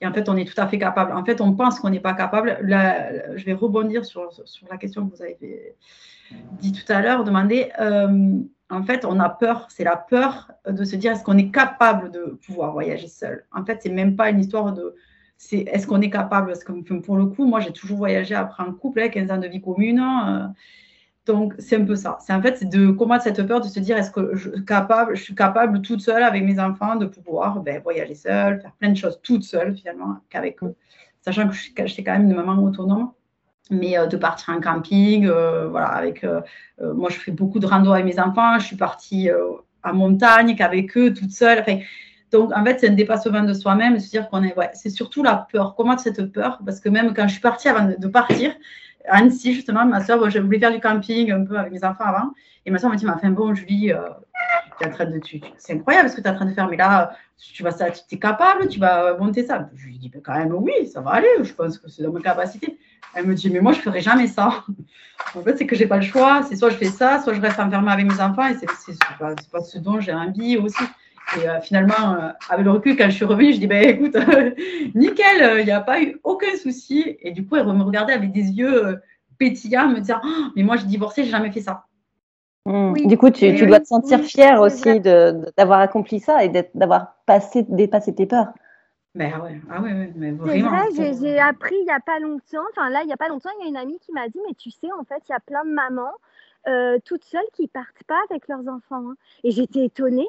[0.00, 1.12] Et en fait, on est tout à fait capable.
[1.12, 2.58] En fait, on pense qu'on n'est pas capable.
[2.62, 5.76] Là, je vais rebondir sur, sur la question que vous avez
[6.60, 7.70] dit tout à l'heure, demander
[8.70, 12.12] en fait, on a peur, c'est la peur de se dire est-ce qu'on est capable
[12.12, 13.44] de pouvoir voyager seul?
[13.52, 14.94] En fait, c'est même pas une histoire de
[15.42, 18.62] c'est est-ce qu'on est capable Parce que pour le coup, moi, j'ai toujours voyagé après
[18.62, 19.98] un couple, 15 ans de vie commune.
[19.98, 20.46] Euh,
[21.24, 22.18] donc, c'est un peu ça.
[22.20, 24.50] C'est en fait de combattre cette peur de se dire est-ce que je,
[25.14, 28.96] suis capable toute seule avec mes enfants de pouvoir ben, voyager seule, faire plein de
[28.96, 30.74] choses toute seule finalement qu'avec eux.
[31.22, 31.54] Sachant que
[31.86, 33.12] suis quand même une maman autonome
[33.70, 36.40] mais euh, de partir en camping, euh, voilà, avec euh,
[36.80, 39.30] moi je fais beaucoup de rando avec mes enfants, je suis partie
[39.84, 41.60] en montagne qu'avec eux toute seule.
[41.60, 41.78] Enfin,
[42.32, 45.46] donc en fait c'est un dépassement de soi-même, se dire qu'on est, c'est surtout la
[45.50, 45.74] peur.
[45.76, 46.60] Comment cette peur?
[46.64, 48.52] Parce que même quand je suis partie avant de, partir,
[49.08, 52.30] Annecy justement, ma soeur, je voulais faire du camping un peu avec mes enfants avant,
[52.66, 55.20] et ma soeur m'a dit, mais enfin bon Julie, es en train de,
[55.58, 57.90] c'est incroyable ce que tu es en train de faire, mais là tu vas ça,
[57.90, 59.68] tu es capable, tu vas monter ça.
[59.74, 62.12] Je lui dis, ben, quand même oui, ça va aller, je pense que c'est dans
[62.12, 62.78] ma capacité.
[63.14, 64.64] Elle me dit, mais moi, je ne ferai jamais ça.
[65.34, 66.42] En fait, c'est que je n'ai pas le choix.
[66.48, 68.48] C'est soit je fais ça, soit je reste enfermée avec mes enfants.
[68.48, 70.82] Et ce n'est pas, pas, ce dont j'ai envie aussi.
[71.38, 74.16] Et euh, finalement, euh, avec le recul, quand je suis revenue, je dis, ben écoute,
[74.94, 77.16] nickel, il n'y a pas eu aucun souci.
[77.20, 79.00] Et du coup, elle me regardait avec des yeux
[79.38, 81.84] pétillants, me dire, oh, mais moi, j'ai divorcé, j'ai jamais fait ça.
[82.66, 83.06] Mmh.
[83.06, 87.16] Du coup, tu, tu dois te sentir fière aussi d'avoir accompli ça et d'avoir
[87.68, 88.48] dépassé tes peurs.
[89.14, 90.84] Ben ouais, ah ouais, mais C'est vrai,
[91.20, 93.64] j'ai appris il n'y a pas longtemps, enfin là, il n'y a pas longtemps, il
[93.64, 95.40] y a une amie qui m'a dit, mais tu sais, en fait, il y a
[95.40, 96.12] plein de mamans
[96.68, 99.10] euh, toutes seules qui partent pas avec leurs enfants.
[99.10, 99.16] Hein.
[99.44, 100.28] Et j'étais étonnée.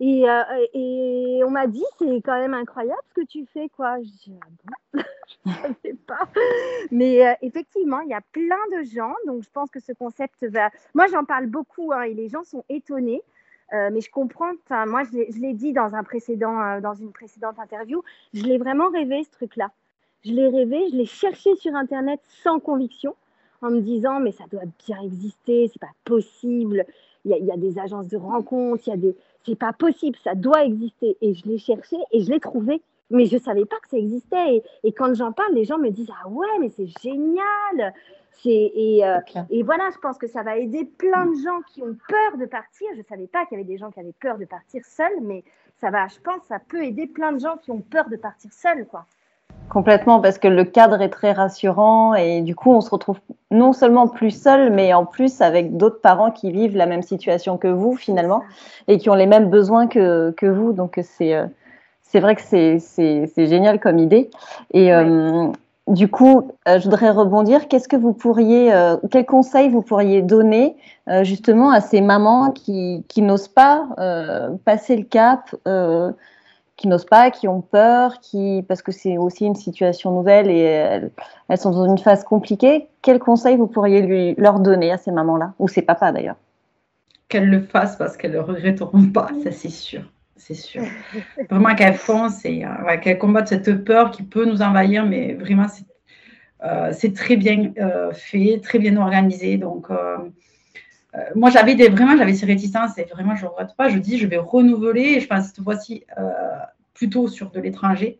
[0.00, 0.42] Et, euh,
[0.74, 3.96] et on m'a dit, c'est quand même incroyable ce que tu fais, quoi.
[4.00, 4.46] Je ah
[4.94, 5.02] bon?
[5.46, 6.28] Je ne sais pas.
[6.90, 10.44] Mais euh, effectivement, il y a plein de gens, donc je pense que ce concept
[10.44, 10.70] va...
[10.94, 13.22] Moi, j'en parle beaucoup, hein, et les gens sont étonnés.
[13.74, 14.52] Euh, mais je comprends,
[14.86, 19.24] moi je l'ai dit dans, un précédent, dans une précédente interview, je l'ai vraiment rêvé
[19.24, 19.70] ce truc-là.
[20.24, 23.14] Je l'ai rêvé, je l'ai cherché sur Internet sans conviction,
[23.60, 26.86] en me disant mais ça doit bien exister, c'est pas possible.
[27.24, 30.34] Il y, a, des agences de rencontres, il y a des, c'est pas possible, ça
[30.34, 31.16] doit exister.
[31.20, 34.56] Et je l'ai cherché et je l'ai trouvé mais je savais pas que ça existait.
[34.56, 37.94] Et, et quand j'en parle, les gens me disent ah ouais, mais c'est génial.
[38.44, 39.18] Et, euh,
[39.50, 42.46] et, voilà, je pense que ça va aider plein de gens qui ont peur de
[42.46, 42.86] partir.
[42.92, 45.20] Je ne savais pas qu'il y avait des gens qui avaient peur de partir seuls,
[45.22, 45.42] mais
[45.80, 48.52] ça va, je pense, ça peut aider plein de gens qui ont peur de partir
[48.52, 49.06] seuls, quoi.
[49.70, 53.18] Complètement, parce que le cadre est très rassurant et du coup, on se retrouve
[53.50, 57.58] non seulement plus seul, mais en plus avec d'autres parents qui vivent la même situation
[57.58, 58.42] que vous finalement
[58.88, 60.72] et qui ont les mêmes besoins que, que vous.
[60.72, 61.46] Donc c'est euh,
[62.08, 64.30] c'est vrai que c'est génial comme idée.
[64.72, 65.48] Et euh,
[65.86, 67.68] du coup, euh, je voudrais rebondir.
[67.68, 70.76] Qu'est-ce que vous pourriez, euh, quel conseil vous pourriez donner
[71.22, 73.88] justement à ces mamans qui, qui n'osent pas
[74.66, 75.54] passer le cap,
[76.78, 80.60] qui n'osent pas, qui ont peur, qui parce que c'est aussi une situation nouvelle et
[80.60, 81.10] elles,
[81.48, 82.86] elles, sont dans une phase compliquée.
[83.02, 85.52] Quel conseil vous pourriez lui, leur donner à ces mamans-là?
[85.58, 86.36] Ou ces papas d'ailleurs?
[87.28, 90.02] Qu'elles le fassent parce qu'elles ne le regretteront pas, ça c'est sûr
[90.38, 90.82] c'est sûr.
[91.50, 95.66] Vraiment qu'elles foncent et euh, qu'elles combattent cette peur qui peut nous envahir, mais vraiment,
[95.68, 95.84] c'est
[96.64, 99.58] euh, très bien euh, fait, très bien organisé.
[99.58, 99.88] Donc,
[101.34, 103.88] moi, j'avais vraiment, j'avais ces réticences et vraiment, je ne regrette pas.
[103.88, 106.04] Je dis, je vais renouveler je pense cette fois-ci
[106.94, 108.18] plutôt sur de l'étranger.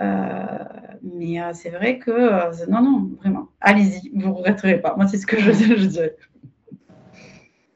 [0.00, 4.94] mais c'est vrai que, non, non, vraiment, allez-y, vous ne regretterez pas.
[4.96, 6.16] Moi, c'est ce que je, je dirais.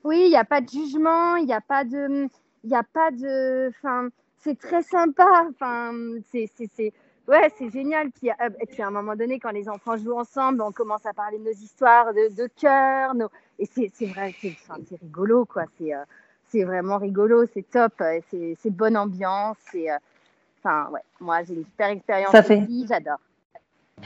[0.05, 2.29] Oui, il n'y a pas de jugement, il n'y a pas de
[2.64, 3.68] il a pas de.
[3.68, 5.47] Enfin, c'est très sympa.
[5.51, 5.92] Enfin,
[6.31, 6.92] c'est.
[7.26, 8.10] Ouais, c'est génial.
[8.10, 11.06] Puis, euh, et puis à un moment donné, quand les enfants jouent ensemble, on commence
[11.06, 13.14] à parler de nos histoires de, de cœur.
[13.14, 13.28] Nos...
[13.58, 14.56] Et c'est vrai, c'est
[15.00, 15.64] rigolo, quoi.
[15.78, 17.94] C'est euh, vraiment rigolo, c'est top.
[18.30, 19.56] C'est bonne ambiance.
[19.74, 19.96] Euh,
[20.62, 22.66] enfin, ouais, moi, j'ai une super expérience ça fait...
[22.87, 23.18] j'adore.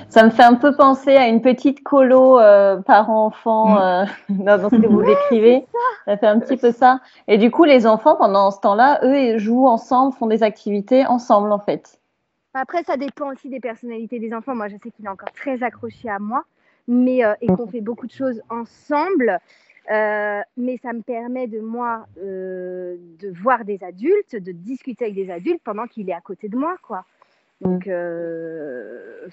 [0.09, 3.79] Ça me fait un peu penser à une petite colo euh, parent-enfant mm.
[3.79, 4.05] euh,
[4.59, 5.67] dans, ce que vous décrivez.
[6.05, 6.17] Ça.
[6.17, 7.01] fait un petit peu ça.
[7.27, 11.07] Et du coup, les enfants, pendant ce temps-là, eux, ils jouent ensemble, font des activités
[11.07, 11.98] ensemble, en fait.
[12.55, 14.55] Après, ça dépend aussi des personnalités des enfants.
[14.55, 16.45] Moi, je sais qu'il est encore très accroché à moi,
[16.87, 19.39] mais euh, et qu'on fait beaucoup de choses ensemble.
[19.89, 25.63] mais ça me permet de moi de voir des adultes, de discuter avec des adultes
[25.63, 27.05] pendant qu'il est à côté de moi, quoi.
[27.61, 29.29] Donc, euh,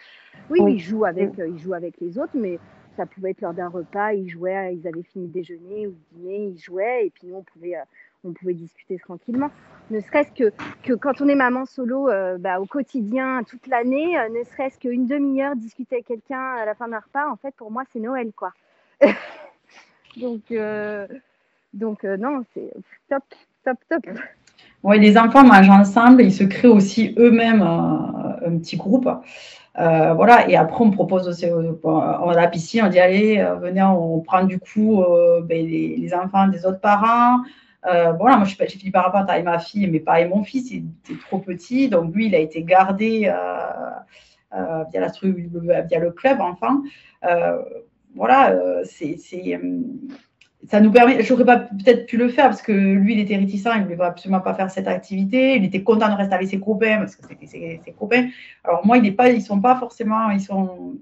[0.49, 2.59] oui, Ils, jouent avec, euh, ils jouent avec les autres, mais
[2.97, 6.17] ça pouvait être lors d'un repas, ils jouaient, ils avaient fini de déjeuner ou de
[6.17, 7.83] dîner, ils jouaient, et puis nous, on pouvait, euh,
[8.25, 9.49] on pouvait discuter tranquillement.
[9.91, 10.51] Ne serait-ce que,
[10.83, 12.09] que quand on est maman solo
[12.39, 16.87] bah, au quotidien, toute l'année, ne serait-ce qu'une demi-heure discuter avec quelqu'un à la fin
[16.87, 18.51] d'un repas, en fait, pour moi, c'est Noël, quoi.
[20.17, 20.51] donc,
[21.73, 22.71] donc non, c'est
[23.09, 23.23] top,
[23.63, 24.05] top, top.
[24.85, 29.09] Oui, les enfants mangent ensemble, ils se créent aussi eux-mêmes un, petit groupe.
[29.79, 33.55] Euh, voilà, et après, on propose aussi, euh, on la piscine, on dit allez, euh,
[33.55, 35.03] venez, on prend du coup
[35.41, 37.39] ben, les, enfants des autres parents.
[37.85, 40.85] Voilà, moi, j'ai fini par rapport avec ma fille, mais pas et mon fils, il
[41.03, 43.31] était trop petit, donc lui, il a été gardé
[44.51, 46.81] via, la, via le club, enfin.
[48.15, 49.17] voilà, c'est
[50.69, 53.67] ça nous permet, j'aurais pas peut-être pu le faire parce que lui, il était réticent,
[53.75, 55.55] il ne voulait absolument pas faire cette activité.
[55.55, 58.29] Il était content de rester avec ses copains parce que c'était ses, copains.
[58.63, 60.95] Alors moi, il est pas, ils sont pas forcément, ils sont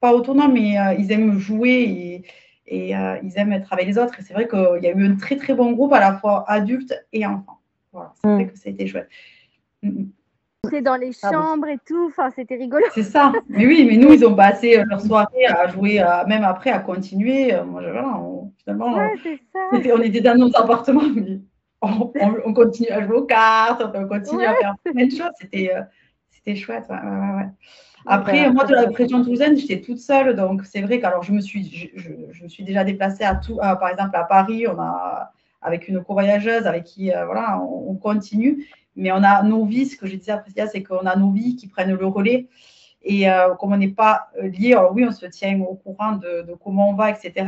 [0.00, 2.22] pas autonomes, mais euh, ils aiment jouer
[2.70, 4.18] euh, ils aiment être avec les autres.
[4.18, 6.44] Et c'est vrai qu'il y a eu un très très bon groupe à la fois
[6.48, 7.60] adultes et enfants.
[7.92, 8.50] Voilà, c'est vrai mm.
[8.50, 9.08] que c'était chouette.
[9.82, 10.10] Mm, mm
[10.82, 12.06] dans les ah chambres et tout.
[12.08, 12.84] Enfin, c'était rigolo.
[12.92, 13.32] C'est ça.
[13.48, 16.80] Mais oui, mais nous, ils ont passé euh, leur soirée à jouer, même après à
[16.80, 17.54] continuer.
[17.54, 18.98] Euh, moi, on, finalement,
[19.72, 21.40] on, Était, on, était dans nos appartements, mais
[21.80, 22.12] on,
[22.44, 25.30] on, continue à jouer aux cartes, on continue à faire plein de choses.
[25.40, 25.70] C'était,
[26.30, 26.86] c'était chouette.
[26.90, 27.48] Ouais, ouais,
[28.06, 30.34] après, moi, de la région toulousaine, j'étais toute seule.
[30.36, 33.56] Donc, c'est vrai qu'alors, je me suis, je, je, me suis déjà déplacée à tout,
[33.56, 34.66] par exemple, à Paris.
[34.68, 38.66] On a, avec une co-voyageuse avec qui, voilà, on, continue.
[38.94, 41.30] Mais on a nos vies, ce que je disais à Priscilla, c'est qu'on a nos
[41.30, 42.48] vies qui prennent le relais.
[43.06, 46.12] Et euh, comme on n'est pas euh, liés, alors oui, on se tient au courant
[46.12, 47.46] de, comment on va, etc.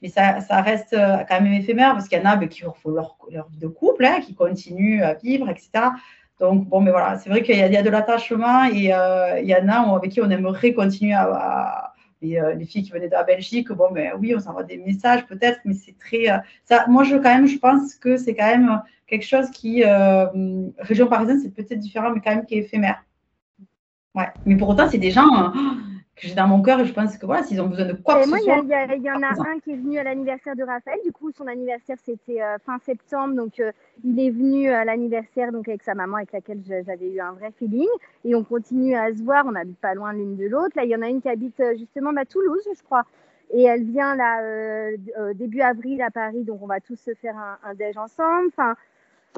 [0.00, 2.62] Mais ça, ça, reste euh, quand même éphémère parce qu'il y en a ben, qui
[2.62, 5.68] font leur, leur, vie de couple, hein, qui continuent à vivre, etc.
[6.40, 8.92] Donc, bon, mais voilà, c'est vrai qu'il y, a de l'attachement et
[9.42, 13.12] il y en a avec qui on aimerait continuer à, les filles qui venaient de
[13.12, 16.26] la Belgique, bon, mais ben, oui, on s'envoie des messages peut-être, mais c'est très.
[16.64, 20.26] ça, moi, je, quand même, je pense que c'est quand même quelque chose qui, euh,
[20.78, 23.04] région parisienne, c'est peut-être différent, mais quand même qui est éphémère.
[24.14, 24.28] Ouais.
[24.44, 25.50] Mais pour autant, c'est des gens euh,
[26.16, 28.16] que j'ai dans mon cœur et je pense que voilà, s'ils ont besoin de quoi
[28.16, 28.38] que ce soit.
[28.40, 28.46] Il
[29.02, 30.98] y, en a un qui est venu à l'anniversaire de Raphaël.
[31.04, 33.34] Du coup, son anniversaire, c'était euh, fin septembre.
[33.34, 33.62] Donc,
[34.02, 37.52] il est venu à l'anniversaire donc avec sa maman, avec laquelle j'avais eu un vrai
[37.58, 37.88] feeling.
[38.24, 39.44] Et on continue à se voir.
[39.46, 40.72] On n'habite pas loin l'une de l'autre.
[40.74, 43.04] Là, il y en a une qui habite justement à Toulouse, je crois.
[43.52, 44.90] Et elle vient là
[45.34, 46.44] début avril à Paris.
[46.44, 48.48] Donc, on va tous se faire un, un déj ensemble.
[48.48, 48.74] Enfin,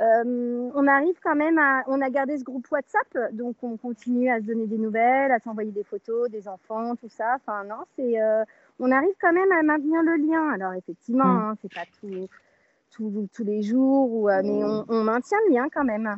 [0.00, 1.82] euh, on arrive quand même à.
[1.88, 5.38] On a gardé ce groupe WhatsApp, donc on continue à se donner des nouvelles, à
[5.40, 7.36] s'envoyer des photos des enfants, tout ça.
[7.36, 8.20] Enfin, non, c'est.
[8.20, 8.44] Euh,
[8.78, 10.52] on arrive quand même à maintenir le lien.
[10.54, 11.38] Alors, effectivement, mm.
[11.38, 15.84] hein, c'est pas tout, tous les jours, ou, euh, mais on, maintient le lien quand
[15.84, 16.16] même.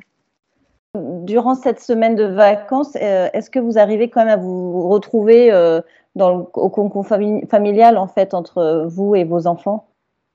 [0.95, 5.51] Durant cette semaine de vacances, est-ce que vous arrivez quand même à vous retrouver
[6.17, 9.87] dans le, au concours familial, en fait, entre vous et vos enfants?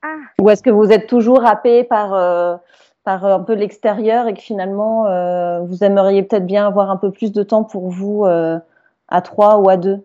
[0.02, 0.16] Ah.
[0.40, 2.60] Ou est-ce que vous êtes toujours happé par
[3.06, 7.12] par un peu l'extérieur et que finalement euh, vous aimeriez peut-être bien avoir un peu
[7.12, 8.58] plus de temps pour vous euh,
[9.06, 10.04] à trois ou à deux?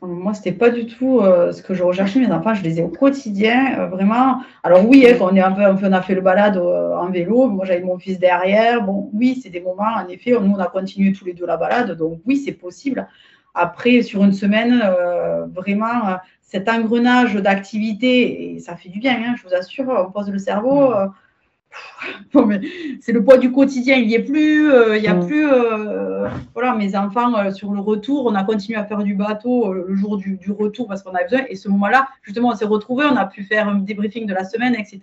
[0.00, 2.18] Moi, c'était pas du tout euh, ce que je recherchais.
[2.18, 4.40] Mes enfants, je les ai au quotidien, vraiment.
[4.64, 7.46] Alors oui, hein, on est un peu, on a fait le balade en vélo.
[7.46, 8.82] Moi, j'avais mon fils derrière.
[8.82, 9.94] Bon, oui, c'est des moments.
[9.96, 13.06] En effet, nous, on a continué tous les deux la balade, donc oui, c'est possible.
[13.54, 14.82] Après, sur une semaine,
[15.54, 19.14] vraiment, cet engrenage d'activité, et ça fait du bien.
[19.14, 20.90] Hein, je vous assure, on pose le cerveau.
[20.90, 21.12] Mmh
[23.00, 24.72] c'est le poids du quotidien, il n'y est plus.
[24.72, 25.26] Euh, il y a mm.
[25.26, 25.50] plus.
[25.50, 29.72] Euh, voilà, mes enfants, euh, sur le retour, on a continué à faire du bateau
[29.72, 31.40] le jour du, retour parce qu'on avait besoin.
[31.48, 34.44] Et ce moment-là, justement, on s'est retrouvés, on a pu faire un débriefing de la
[34.44, 35.00] semaine, etc.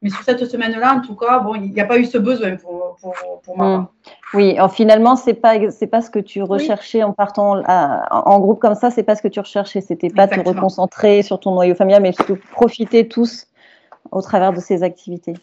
[0.00, 2.54] Mais sur cette semaine-là, en tout cas, bon, il n'y a pas eu ce besoin
[2.54, 2.96] pour,
[3.44, 3.78] pour, moi.
[3.78, 3.88] Mm.
[4.34, 8.60] Oui, alors, finalement, c'est pas c'est pas ce que tu recherchais en partant en groupe
[8.60, 9.80] comme ça, c'est pas ce que tu recherchais.
[9.80, 13.46] C'était pas te reconcentrer sur ton noyau familial, mais surtout profiter tous
[14.10, 15.34] au travers de ces activités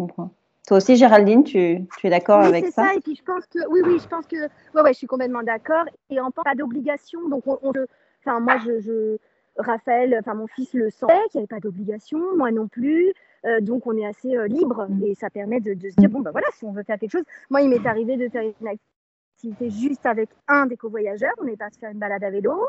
[0.00, 0.30] comprends.
[0.66, 3.46] Toi aussi, Géraldine, tu, tu es d'accord avec ça C'est ça, et puis je pense
[3.46, 5.84] que, oui, oui, je pense que, ouais, ouais, je suis complètement d'accord.
[6.10, 7.72] Et en pas d'obligation, donc on,
[8.20, 9.16] enfin, moi, je, je,
[9.56, 13.12] Raphaël, enfin, mon fils le sentait qu'il n'y avait pas d'obligation, moi non plus.
[13.46, 15.04] Euh, donc, on est assez euh, libre mm.
[15.06, 17.12] et ça permet de, de, se dire, bon, ben voilà, si on veut faire quelque
[17.12, 17.24] chose.
[17.48, 21.34] Moi, il m'est arrivé de faire une activité juste avec un des co-voyageurs.
[21.38, 22.68] On est parti faire une balade à vélo.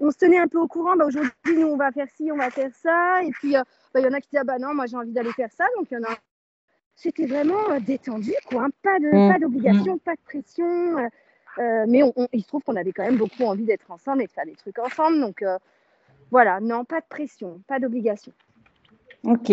[0.00, 0.96] on se tenait un peu au courant.
[0.96, 3.22] Bah, Aujourd'hui, nous, on va faire ci, on va faire ça.
[3.24, 5.12] Et puis, bah, il y en a qui disent, ah, bah non, moi, j'ai envie
[5.12, 5.66] d'aller faire ça.
[5.76, 6.16] Donc, il y en a.
[6.96, 8.64] C'était vraiment détendu, quoi.
[8.64, 8.70] Hein.
[8.82, 9.32] Pas de, mmh.
[9.32, 10.00] pas d'obligation, mmh.
[10.00, 10.96] pas de pression.
[11.86, 12.00] mais
[12.32, 14.56] il se trouve qu'on avait quand même beaucoup envie d'être ensemble et de faire des
[14.56, 15.20] trucs ensemble.
[15.20, 15.44] Donc,
[16.30, 18.32] voilà, non, pas de pression, pas d'obligation.
[19.26, 19.52] Ok.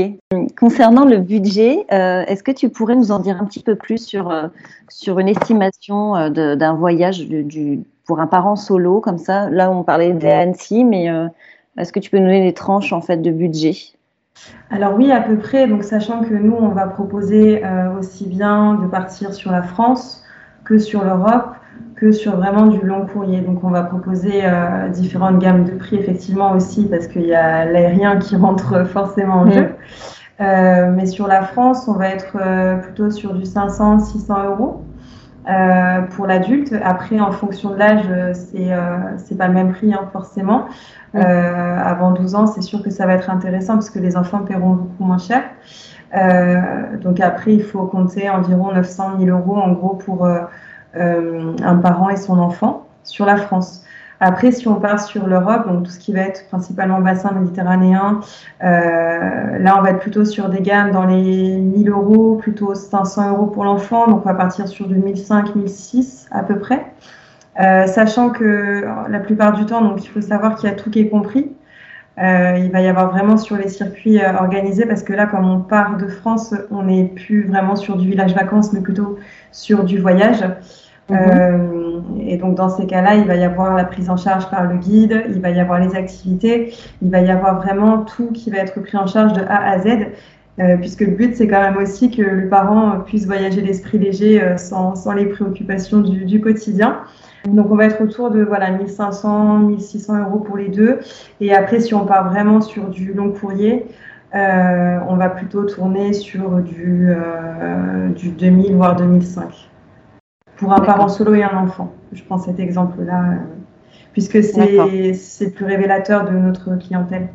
[0.55, 4.05] Concernant le budget, euh, est-ce que tu pourrais nous en dire un petit peu plus
[4.05, 4.47] sur, euh,
[4.87, 9.49] sur une estimation euh, d'un voyage du, pour un parent solo comme ça?
[9.49, 11.07] Là, on parlait des Annecy, mais
[11.77, 13.75] est-ce que tu peux nous donner des tranches en fait de budget?
[14.69, 15.67] Alors oui, à peu près.
[15.67, 17.63] Donc sachant que nous, on va proposer
[17.97, 20.23] aussi bien de partir sur la France
[20.65, 21.55] que sur l'Europe
[21.95, 23.41] que sur vraiment du long courrier.
[23.41, 27.65] Donc on va proposer euh, différentes gammes de prix effectivement aussi parce qu'il y a
[27.65, 29.69] l'aérien qui rentre forcément en jeu.
[30.41, 34.83] Euh, mais sur la France, on va être euh, plutôt sur du 500-600 euros
[36.11, 36.73] pour l'adulte.
[36.83, 38.69] Après, en fonction de l'âge, c'est
[39.17, 40.65] c'est pas le même prix hein, forcément.
[41.13, 44.75] avant 12 ans, c'est sûr que ça va être intéressant parce que les enfants paieront
[44.75, 45.43] beaucoup moins cher.
[47.01, 50.27] donc après, il faut compter environ 900 000 euros en gros pour
[50.95, 53.83] euh, un parent et son enfant sur la France.
[54.25, 58.21] Après, si on part sur l'Europe, donc tout ce qui va être principalement bassin méditerranéen,
[58.63, 63.31] euh, là, on va être plutôt sur des gammes dans les 1000 euros, plutôt 500
[63.31, 64.07] euros pour l'enfant.
[64.07, 66.85] Donc, on va partir sur du 1005, 1006 à peu près.
[67.59, 70.89] Euh, sachant que la plupart du temps, donc il faut savoir qu'il y a tout
[70.89, 71.51] qui est compris.
[72.17, 75.49] Euh, il va y avoir vraiment sur les circuits euh, organisés parce que là, comme
[75.49, 79.17] on part de France, on n'est plus vraiment sur du village vacances, mais plutôt
[79.51, 80.45] sur du voyage.
[81.09, 81.17] Mhm.
[81.17, 81.82] Euh,
[82.19, 84.77] et donc dans ces cas-là, il va y avoir la prise en charge par le
[84.77, 88.57] guide, il va y avoir les activités, il va y avoir vraiment tout qui va
[88.59, 90.07] être pris en charge de A à Z,
[90.59, 94.41] euh, puisque le but c'est quand même aussi que le parent puisse voyager l'esprit léger
[94.41, 96.99] euh, sans, sans, les préoccupations du, quotidien.
[97.47, 100.99] Donc on va être autour de voilà 1500, 1600 euros pour les deux.
[101.41, 103.85] Et après, si on part vraiment sur du long courrier,
[104.35, 107.15] euh, on va plutôt tourner sur du
[108.15, 109.72] 2000 voire 2005
[110.63, 111.91] pour un parent solo et un enfant.
[112.13, 113.35] Je prends cet exemple-là, euh,
[114.13, 117.27] puisque c'est plus révélateur de notre clientèle.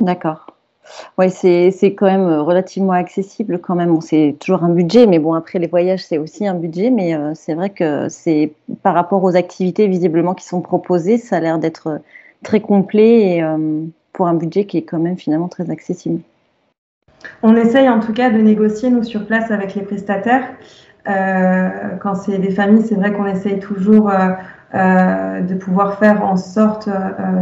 [0.00, 0.46] D'accord.
[1.18, 4.00] Oui, c'est quand même relativement accessible quand même.
[4.00, 7.32] c'est toujours un budget, mais bon, après les voyages, c'est aussi un budget, mais euh,
[7.34, 8.52] c'est vrai que c'est
[8.82, 12.00] par rapport aux activités visiblement qui sont proposées, ça a l'air d'être
[12.44, 16.20] très complet et euh, pour un budget qui est quand même finalement très accessible.
[17.42, 20.48] On essaye en tout cas de négocier, nous, sur place avec les prestataires.
[21.08, 21.68] Euh,
[22.00, 24.30] quand c'est des familles, c'est vrai qu'on essaye toujours euh,
[24.74, 26.88] euh, de pouvoir faire en sorte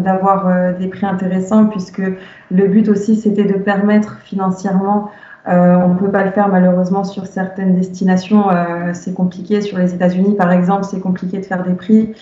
[0.03, 2.03] d'avoir des prix intéressants, puisque
[2.51, 5.11] le but aussi, c'était de permettre financièrement
[5.47, 8.47] on ne peut pas le faire malheureusement sur certaines destinations,
[8.95, 9.61] c'est compliqué.
[9.61, 12.15] Sur les États-Unis, par exemple, c'est compliqué de faire des prix.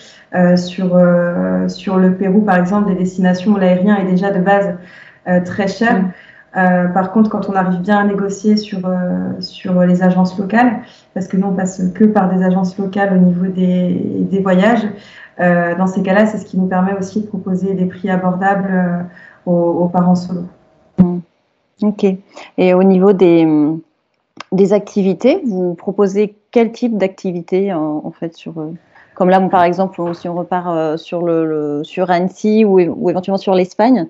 [0.57, 0.99] sur,
[1.69, 4.75] sur le Pérou, par exemple, des destinations où l'aérien est déjà de base
[5.45, 6.01] très cher.
[6.55, 10.81] Euh, par contre, quand on arrive bien à négocier sur, euh, sur les agences locales,
[11.13, 14.87] parce que nous, on passe que par des agences locales au niveau des, des voyages,
[15.39, 19.07] euh, dans ces cas-là, c'est ce qui nous permet aussi de proposer des prix abordables
[19.47, 20.41] aux, parents solo.
[20.99, 21.17] Mmh.
[21.81, 22.05] Ok.
[22.57, 23.47] Et au niveau des,
[24.51, 28.53] des activités, vous proposez quel type d'activité en, fait sur
[29.15, 34.07] comme là, par exemple, si on repart sur, le, sur Annecy ou éventuellement sur l'Espagne,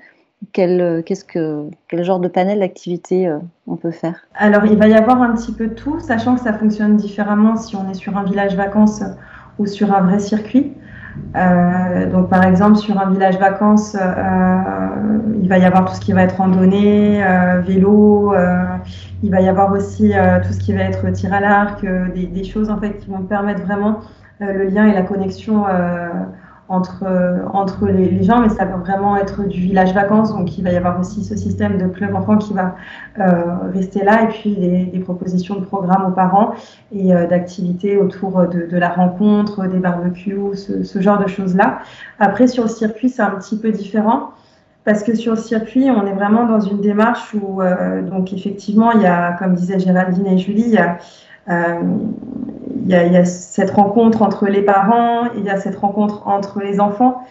[0.51, 4.15] quel, euh, qu'est-ce que, quel genre de panel d'activité euh, on peut faire?
[4.35, 7.55] Alors, il va y avoir un petit peu de tout, sachant que ça fonctionne différemment
[7.55, 9.03] si on est sur un village vacances
[9.59, 10.73] ou sur un vrai circuit.
[11.35, 16.11] Euh, donc, par exemple, sur un village vacances, il va y avoir tout ce qui
[16.11, 17.23] va être randonnée,
[17.63, 18.33] vélo.
[19.21, 20.11] il va y avoir aussi
[20.43, 23.21] tout ce qui va être tir à l'arc, des, des, choses en fait qui vont
[23.21, 23.99] permettre vraiment
[24.39, 25.65] le lien et la connexion
[26.69, 27.03] entre,
[27.53, 30.33] entre les, gens, mais ça peut vraiment être du village vacances.
[30.33, 32.75] Donc, il va y avoir aussi ce système de club enfant qui va
[33.19, 36.53] euh, rester là, et puis des, propositions de programmes aux parents
[36.93, 41.79] et euh, d'activités autour de, la rencontre, des barbecues, ce, ce genre de choses-là.
[42.19, 44.31] Après, sur le circuit, c'est un petit peu différent.
[44.83, 48.91] Parce que sur le circuit, on est vraiment dans une démarche où, euh, donc effectivement,
[48.91, 50.95] il y a, comme disaient Géraldine et Julie, il y a, euh,
[51.47, 55.75] il y, a, il y, a, cette rencontre entre les parents, il y a cette
[55.75, 57.23] rencontre entre les enfants.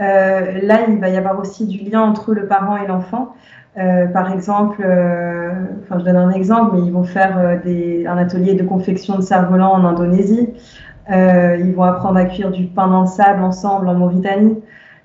[0.00, 3.34] Euh, là, il va y avoir aussi du lien entre le parent et l'enfant.
[3.78, 5.52] Euh, par exemple, euh,
[5.82, 9.22] enfin, je donne un exemple, mais ils vont faire euh, un atelier de confection de
[9.22, 10.48] cerf-volant en Indonésie.
[11.10, 14.62] Euh, ils vont apprendre à cuire du pain dans le sable ensemble en Mauritanie.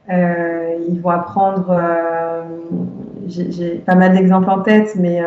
[0.09, 1.79] ils vont apprendre
[3.27, 5.21] j'ai pas mal d'exemples en tête, mais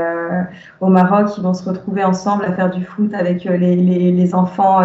[0.81, 4.35] au Maroc, ils vont se retrouver ensemble à faire du foot avec les, les, les
[4.35, 4.81] enfants,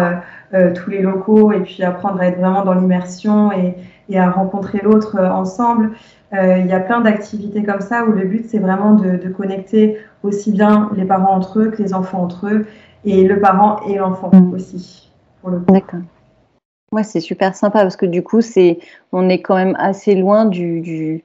[0.74, 3.74] tous les locaux, et puis apprendre à être vraiment dans l'immersion et,
[4.08, 5.90] et, à rencontrer l'autre ensemble.
[6.32, 9.98] Il y a plein d'activités comme ça où le but, c'est vraiment de, de, connecter
[10.22, 12.66] aussi bien les parents entre eux que les enfants entre eux,
[13.04, 14.54] et le parent et l'enfant mmh.
[14.54, 15.10] aussi.
[15.68, 16.00] D'accord.
[16.92, 18.78] Ouais, c'est super sympa parce que du coup, c'est,
[19.12, 21.24] on est quand même assez loin du, du,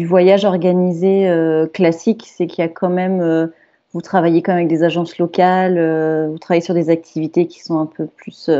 [0.00, 2.24] voyage organisé euh, classique.
[2.26, 3.46] C'est qu'il y a quand même, euh,
[3.92, 7.60] vous travaillez quand même avec des agences locales, euh, vous travaillez sur des activités qui
[7.60, 8.50] sont un peu plus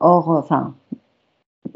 [0.00, 0.74] hors, enfin,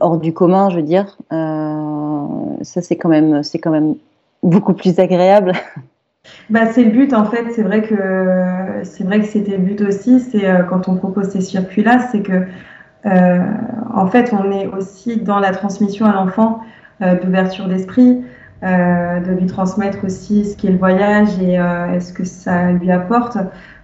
[0.01, 1.17] hors du commun, je veux dire.
[1.31, 3.97] ça, c'est quand même, c'est quand même
[4.43, 5.53] beaucoup plus agréable.
[6.51, 7.53] Bah, c'est le but en fait.
[7.55, 10.19] C'est vrai que c'est vrai que c'était le but aussi.
[10.19, 12.49] C'est quand on propose ces circuits-là, c'est que
[13.05, 16.63] en fait, on est aussi dans la transmission à l'enfant
[17.01, 18.25] d'ouverture d'esprit,
[18.67, 23.39] de lui transmettre aussi ce qu'est le voyage et ce que ça lui apporte.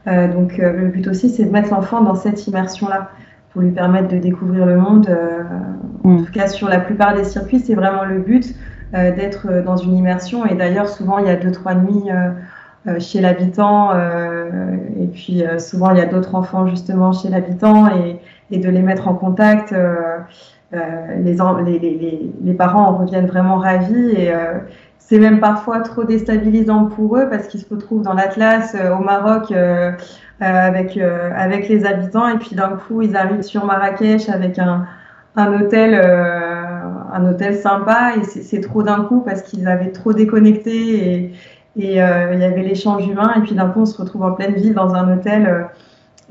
[0.06, 3.10] donc, le but aussi, c'est de mettre l'enfant dans cette immersion-là
[3.52, 5.08] pour lui permettre de découvrir le monde.
[6.04, 6.24] En mm.
[6.24, 8.54] tout cas, sur la plupart des circuits, c'est vraiment le but
[8.92, 10.44] d'être dans une immersion.
[10.46, 12.10] Et d'ailleurs, souvent, il y a deux, trois nuits
[12.98, 13.92] chez l'habitant.
[13.94, 17.88] et puis, souvent, il y a d'autres enfants justement chez l'habitant.
[17.88, 18.18] Et,
[18.52, 19.74] et de les mettre en contact.
[20.74, 21.78] Euh, euh,
[22.42, 24.58] les, parents en reviennent vraiment ravis et euh,
[24.98, 29.52] c'est même parfois trop déstabilisant pour eux parce qu'ils se retrouvent dans l'Atlas au Maroc
[30.40, 34.86] avec, les habitants et puis d'un coup ils arrivent sur Marrakech avec un,
[35.36, 41.32] hôtel, un hôtel sympa et c'est trop d'un coup parce qu'ils avaient trop déconnecté et
[41.76, 44.74] il y avait l'échange humain et puis d'un coup on se retrouve en pleine ville
[44.74, 45.66] dans un hôtel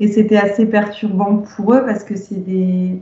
[0.00, 3.00] et c'était assez perturbant pour eux parce que c'est des...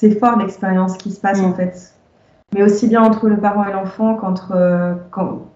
[0.00, 1.54] c'est fort l'expérience qui se passe en mm.
[1.54, 1.92] fait.
[2.54, 4.94] Mais aussi bien entre le parent et l'enfant qu'entre euh,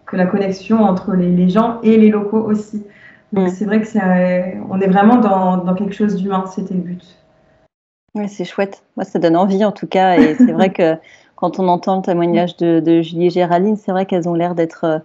[0.06, 2.84] que la connexion entre les, les, gens et les locaux aussi.
[3.32, 3.50] Donc mm.
[3.50, 7.18] c'est vrai que c'est on est vraiment dans, dans quelque chose d'humain, c'était le but.
[8.14, 8.84] Oui, c'est chouette.
[8.96, 10.18] Moi, ça donne envie en tout cas.
[10.18, 10.94] Et c'est vrai que
[11.36, 14.54] quand on entend le témoignage de, de Julie et Géraldine, c'est vrai qu'elles ont l'air
[14.54, 14.98] d'être euh,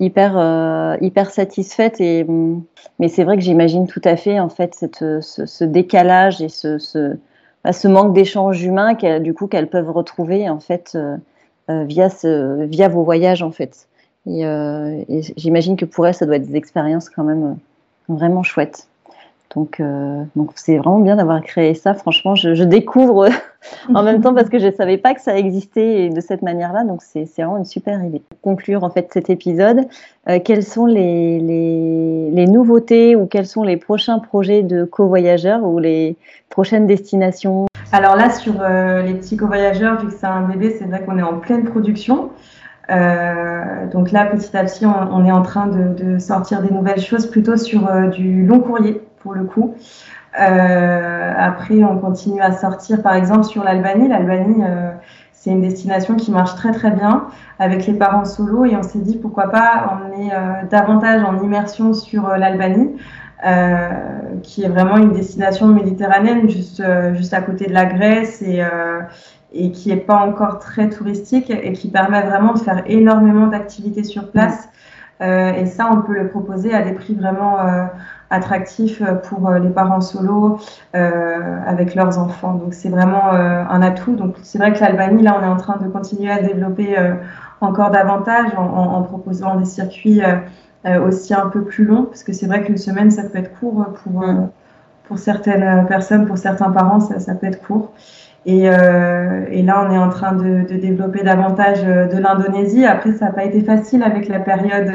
[0.00, 2.00] hyper, euh, hyper satisfaites.
[2.00, 2.62] Et, mm,
[2.98, 6.78] mais c'est vrai que j'imagine tout à fait en fait cette, ce, décalage et ce,
[6.78, 7.16] ce,
[7.64, 12.64] bah, ce manque d'échange humain du coup qu'elles peuvent retrouver en fait euh, via, ce,
[12.64, 13.88] via vos voyages en fait.
[14.26, 17.56] Et, et j'imagine que pour elles, ça doit être des expériences quand même
[18.08, 18.86] vraiment chouettes.
[19.54, 21.94] Donc, euh, donc c'est vraiment bien d'avoir créé ça.
[21.94, 23.28] Franchement, je, découvre
[23.94, 26.84] en même temps parce que je ne savais pas que ça existait de cette manière-là.
[26.84, 28.22] Donc, c'est vraiment une super idée.
[28.28, 29.80] Pour conclure en fait cet épisode,
[30.28, 36.16] euh, quelles sont les, nouveautés ou quels sont les prochains projets de co-voyageurs ou les
[36.48, 37.66] prochaines destinations?
[37.92, 41.18] Alors là, sur euh, les petits co-voyageurs, vu que c'est un bébé, c'est vrai qu'on
[41.18, 42.30] est en pleine production.
[42.88, 47.56] donc là, petit à petit, on, est en train de, sortir des nouvelles choses plutôt
[47.56, 49.74] sur du long courrier pour le coup.
[50.40, 54.08] Euh, après, on continue à sortir, par exemple, sur l'Albanie.
[54.08, 54.92] L'Albanie, euh,
[55.32, 57.26] c'est une destination qui marche très très bien
[57.58, 61.92] avec les parents solo et on s'est dit pourquoi pas emmener euh, davantage en immersion
[61.92, 62.96] sur l'Albanie,
[64.44, 66.80] qui est vraiment une destination méditerranéenne juste,
[67.14, 68.62] juste à côté de la Grèce et,
[69.52, 74.04] et qui n'est pas encore très touristique et qui permet vraiment de faire énormément d'activités
[74.04, 74.68] sur place.
[75.20, 77.56] et ça, on peut le proposer à des prix vraiment
[78.32, 80.58] attractif euh, pour euh, les parents solo
[80.96, 82.54] euh, avec leurs enfants.
[82.54, 84.16] Donc c'est vraiment un atout.
[84.16, 86.96] Donc c'est vrai que l'Albanie, là, on est en train de continuer à développer
[87.60, 90.22] encore davantage en, proposant des circuits
[90.84, 93.86] aussi un peu plus longs, parce que c'est vrai qu'une semaine, ça peut être court
[94.02, 94.50] pour, mm.
[95.04, 97.92] pour certaines personnes, pour certains parents, ça, ça peut être court.
[98.46, 102.84] Et, et, là, on est en train de, de développer davantage de l'Indonésie.
[102.84, 104.90] Après, ça n'a pas été facile avec la période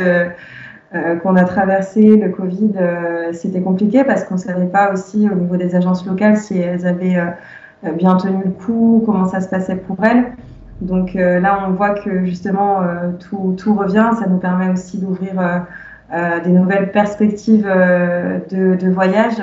[1.21, 5.35] qu'on a traversé, le Covid, euh, c'était compliqué parce qu'on ne savait pas aussi au
[5.35, 9.49] niveau des agences locales si elles avaient euh, bien tenu le coup, comment ça se
[9.49, 10.31] passait pour elles.
[10.79, 12.81] Donc là, on voit que justement
[13.19, 14.11] tout, tout, revient.
[14.19, 15.65] Ça nous permet aussi d'ouvrir
[16.43, 19.41] des nouvelles perspectives de, voyage.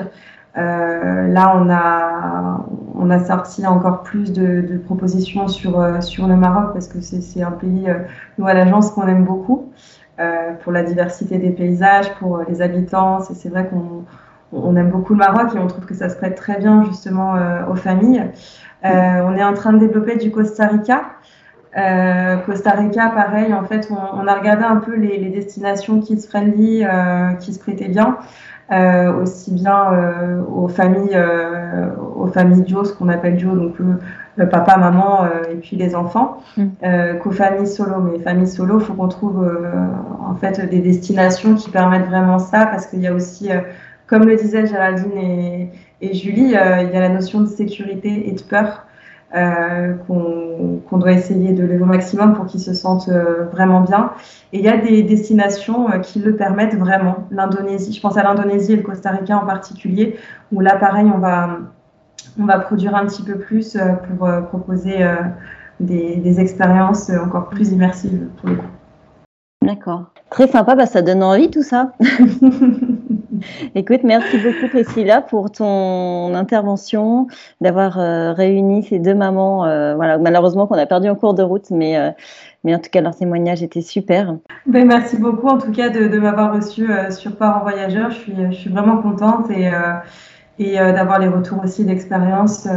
[0.55, 2.64] là, on a,
[2.95, 7.51] on a sorti encore plus de, propositions sur, sur le Maroc parce que c'est un
[7.51, 7.88] pays,
[8.38, 9.72] nous à l'agence, qu'on aime beaucoup.
[10.21, 13.19] Euh, pour la diversité des paysages, pour les habitants.
[13.21, 14.05] C'est vrai qu'on
[14.53, 17.35] on aime beaucoup le Maroc et on trouve que ça se prête très bien justement
[17.35, 18.23] euh, aux familles.
[18.85, 21.03] Euh, on est en train de développer du Costa Rica.
[21.77, 26.85] Euh, Costa Rica, pareil, en fait, on, a regardé un peu les, destinations kids friendly
[26.85, 28.19] euh, qui se prêtaient bien,
[29.21, 31.19] aussi bien aux familles,
[32.17, 33.75] aux familles Joe, ce qu'on appelle donc
[34.51, 37.18] papa, maman et puis les enfants, mm.
[37.22, 38.01] qu'aux familles solo.
[38.01, 39.49] Mais familles solo, il faut qu'on trouve
[40.20, 43.51] en fait des destinations qui permettent vraiment ça, parce qu'il y a aussi,
[44.07, 45.70] comme le disaient Géraldine et,
[46.01, 48.85] et Julie, il y a la notion de sécurité et de peur.
[49.37, 54.12] Euh, qu'on doit essayer de lever au maximum pour qu'ils se sentent euh, vraiment bien.
[54.53, 57.26] Et il y a des destinations euh, qui le permettent vraiment.
[57.32, 60.16] L'Indonésie, je pense à l'Indonésie et le Costa Rica en particulier,
[60.53, 61.59] où là, pareil, on va,
[62.39, 63.76] on va produire un petit peu plus
[64.09, 65.07] pour proposer
[65.80, 68.66] des, des, expériences encore plus immersives pour le coup.
[69.64, 70.05] D'accord.
[70.30, 71.93] Très sympa, bah, ça donne envie tout ça.
[73.74, 77.26] Écoute, merci beaucoup Priscilla pour ton intervention,
[77.61, 79.64] d'avoir euh, réuni ces deux mamans.
[79.64, 82.11] Euh, voilà, malheureusement qu'on a perdu en cours de route, mais, euh,
[82.62, 84.37] mais en tout cas leur témoignage était super.
[84.66, 88.11] Ben, merci beaucoup en tout cas de, m'avoir reçu sur Parents Voyageurs.
[88.11, 89.70] Je suis, je suis vraiment contente et,
[90.59, 92.68] et d'avoir les retours aussi d'expérience.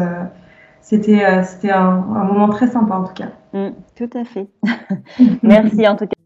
[0.81, 3.29] c'était c'était un, un, moment très sympa en tout cas.
[3.53, 4.47] Mm, tout à fait.
[5.43, 6.17] merci en tout cas.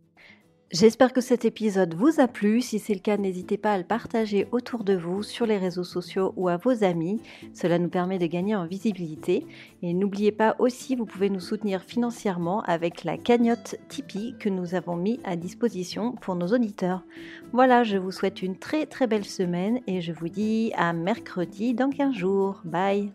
[0.72, 2.62] J'espère que cet épisode vous a plu.
[2.62, 5.84] Si c'est le cas, n'hésitez pas à le partager autour de vous, sur les réseaux
[5.84, 7.22] sociaux ou à vos amis.
[7.54, 9.46] Cela nous permet de gagner en visibilité.
[9.84, 14.74] Et n'oubliez pas aussi, vous pouvez nous soutenir financièrement avec la cagnotte Tipeee que nous
[14.74, 17.04] avons mis à disposition pour nos auditeurs.
[17.52, 21.74] Voilà, je vous souhaite une très très belle semaine et je vous dis à mercredi
[21.74, 22.62] dans 15 jours.
[22.64, 23.12] Bye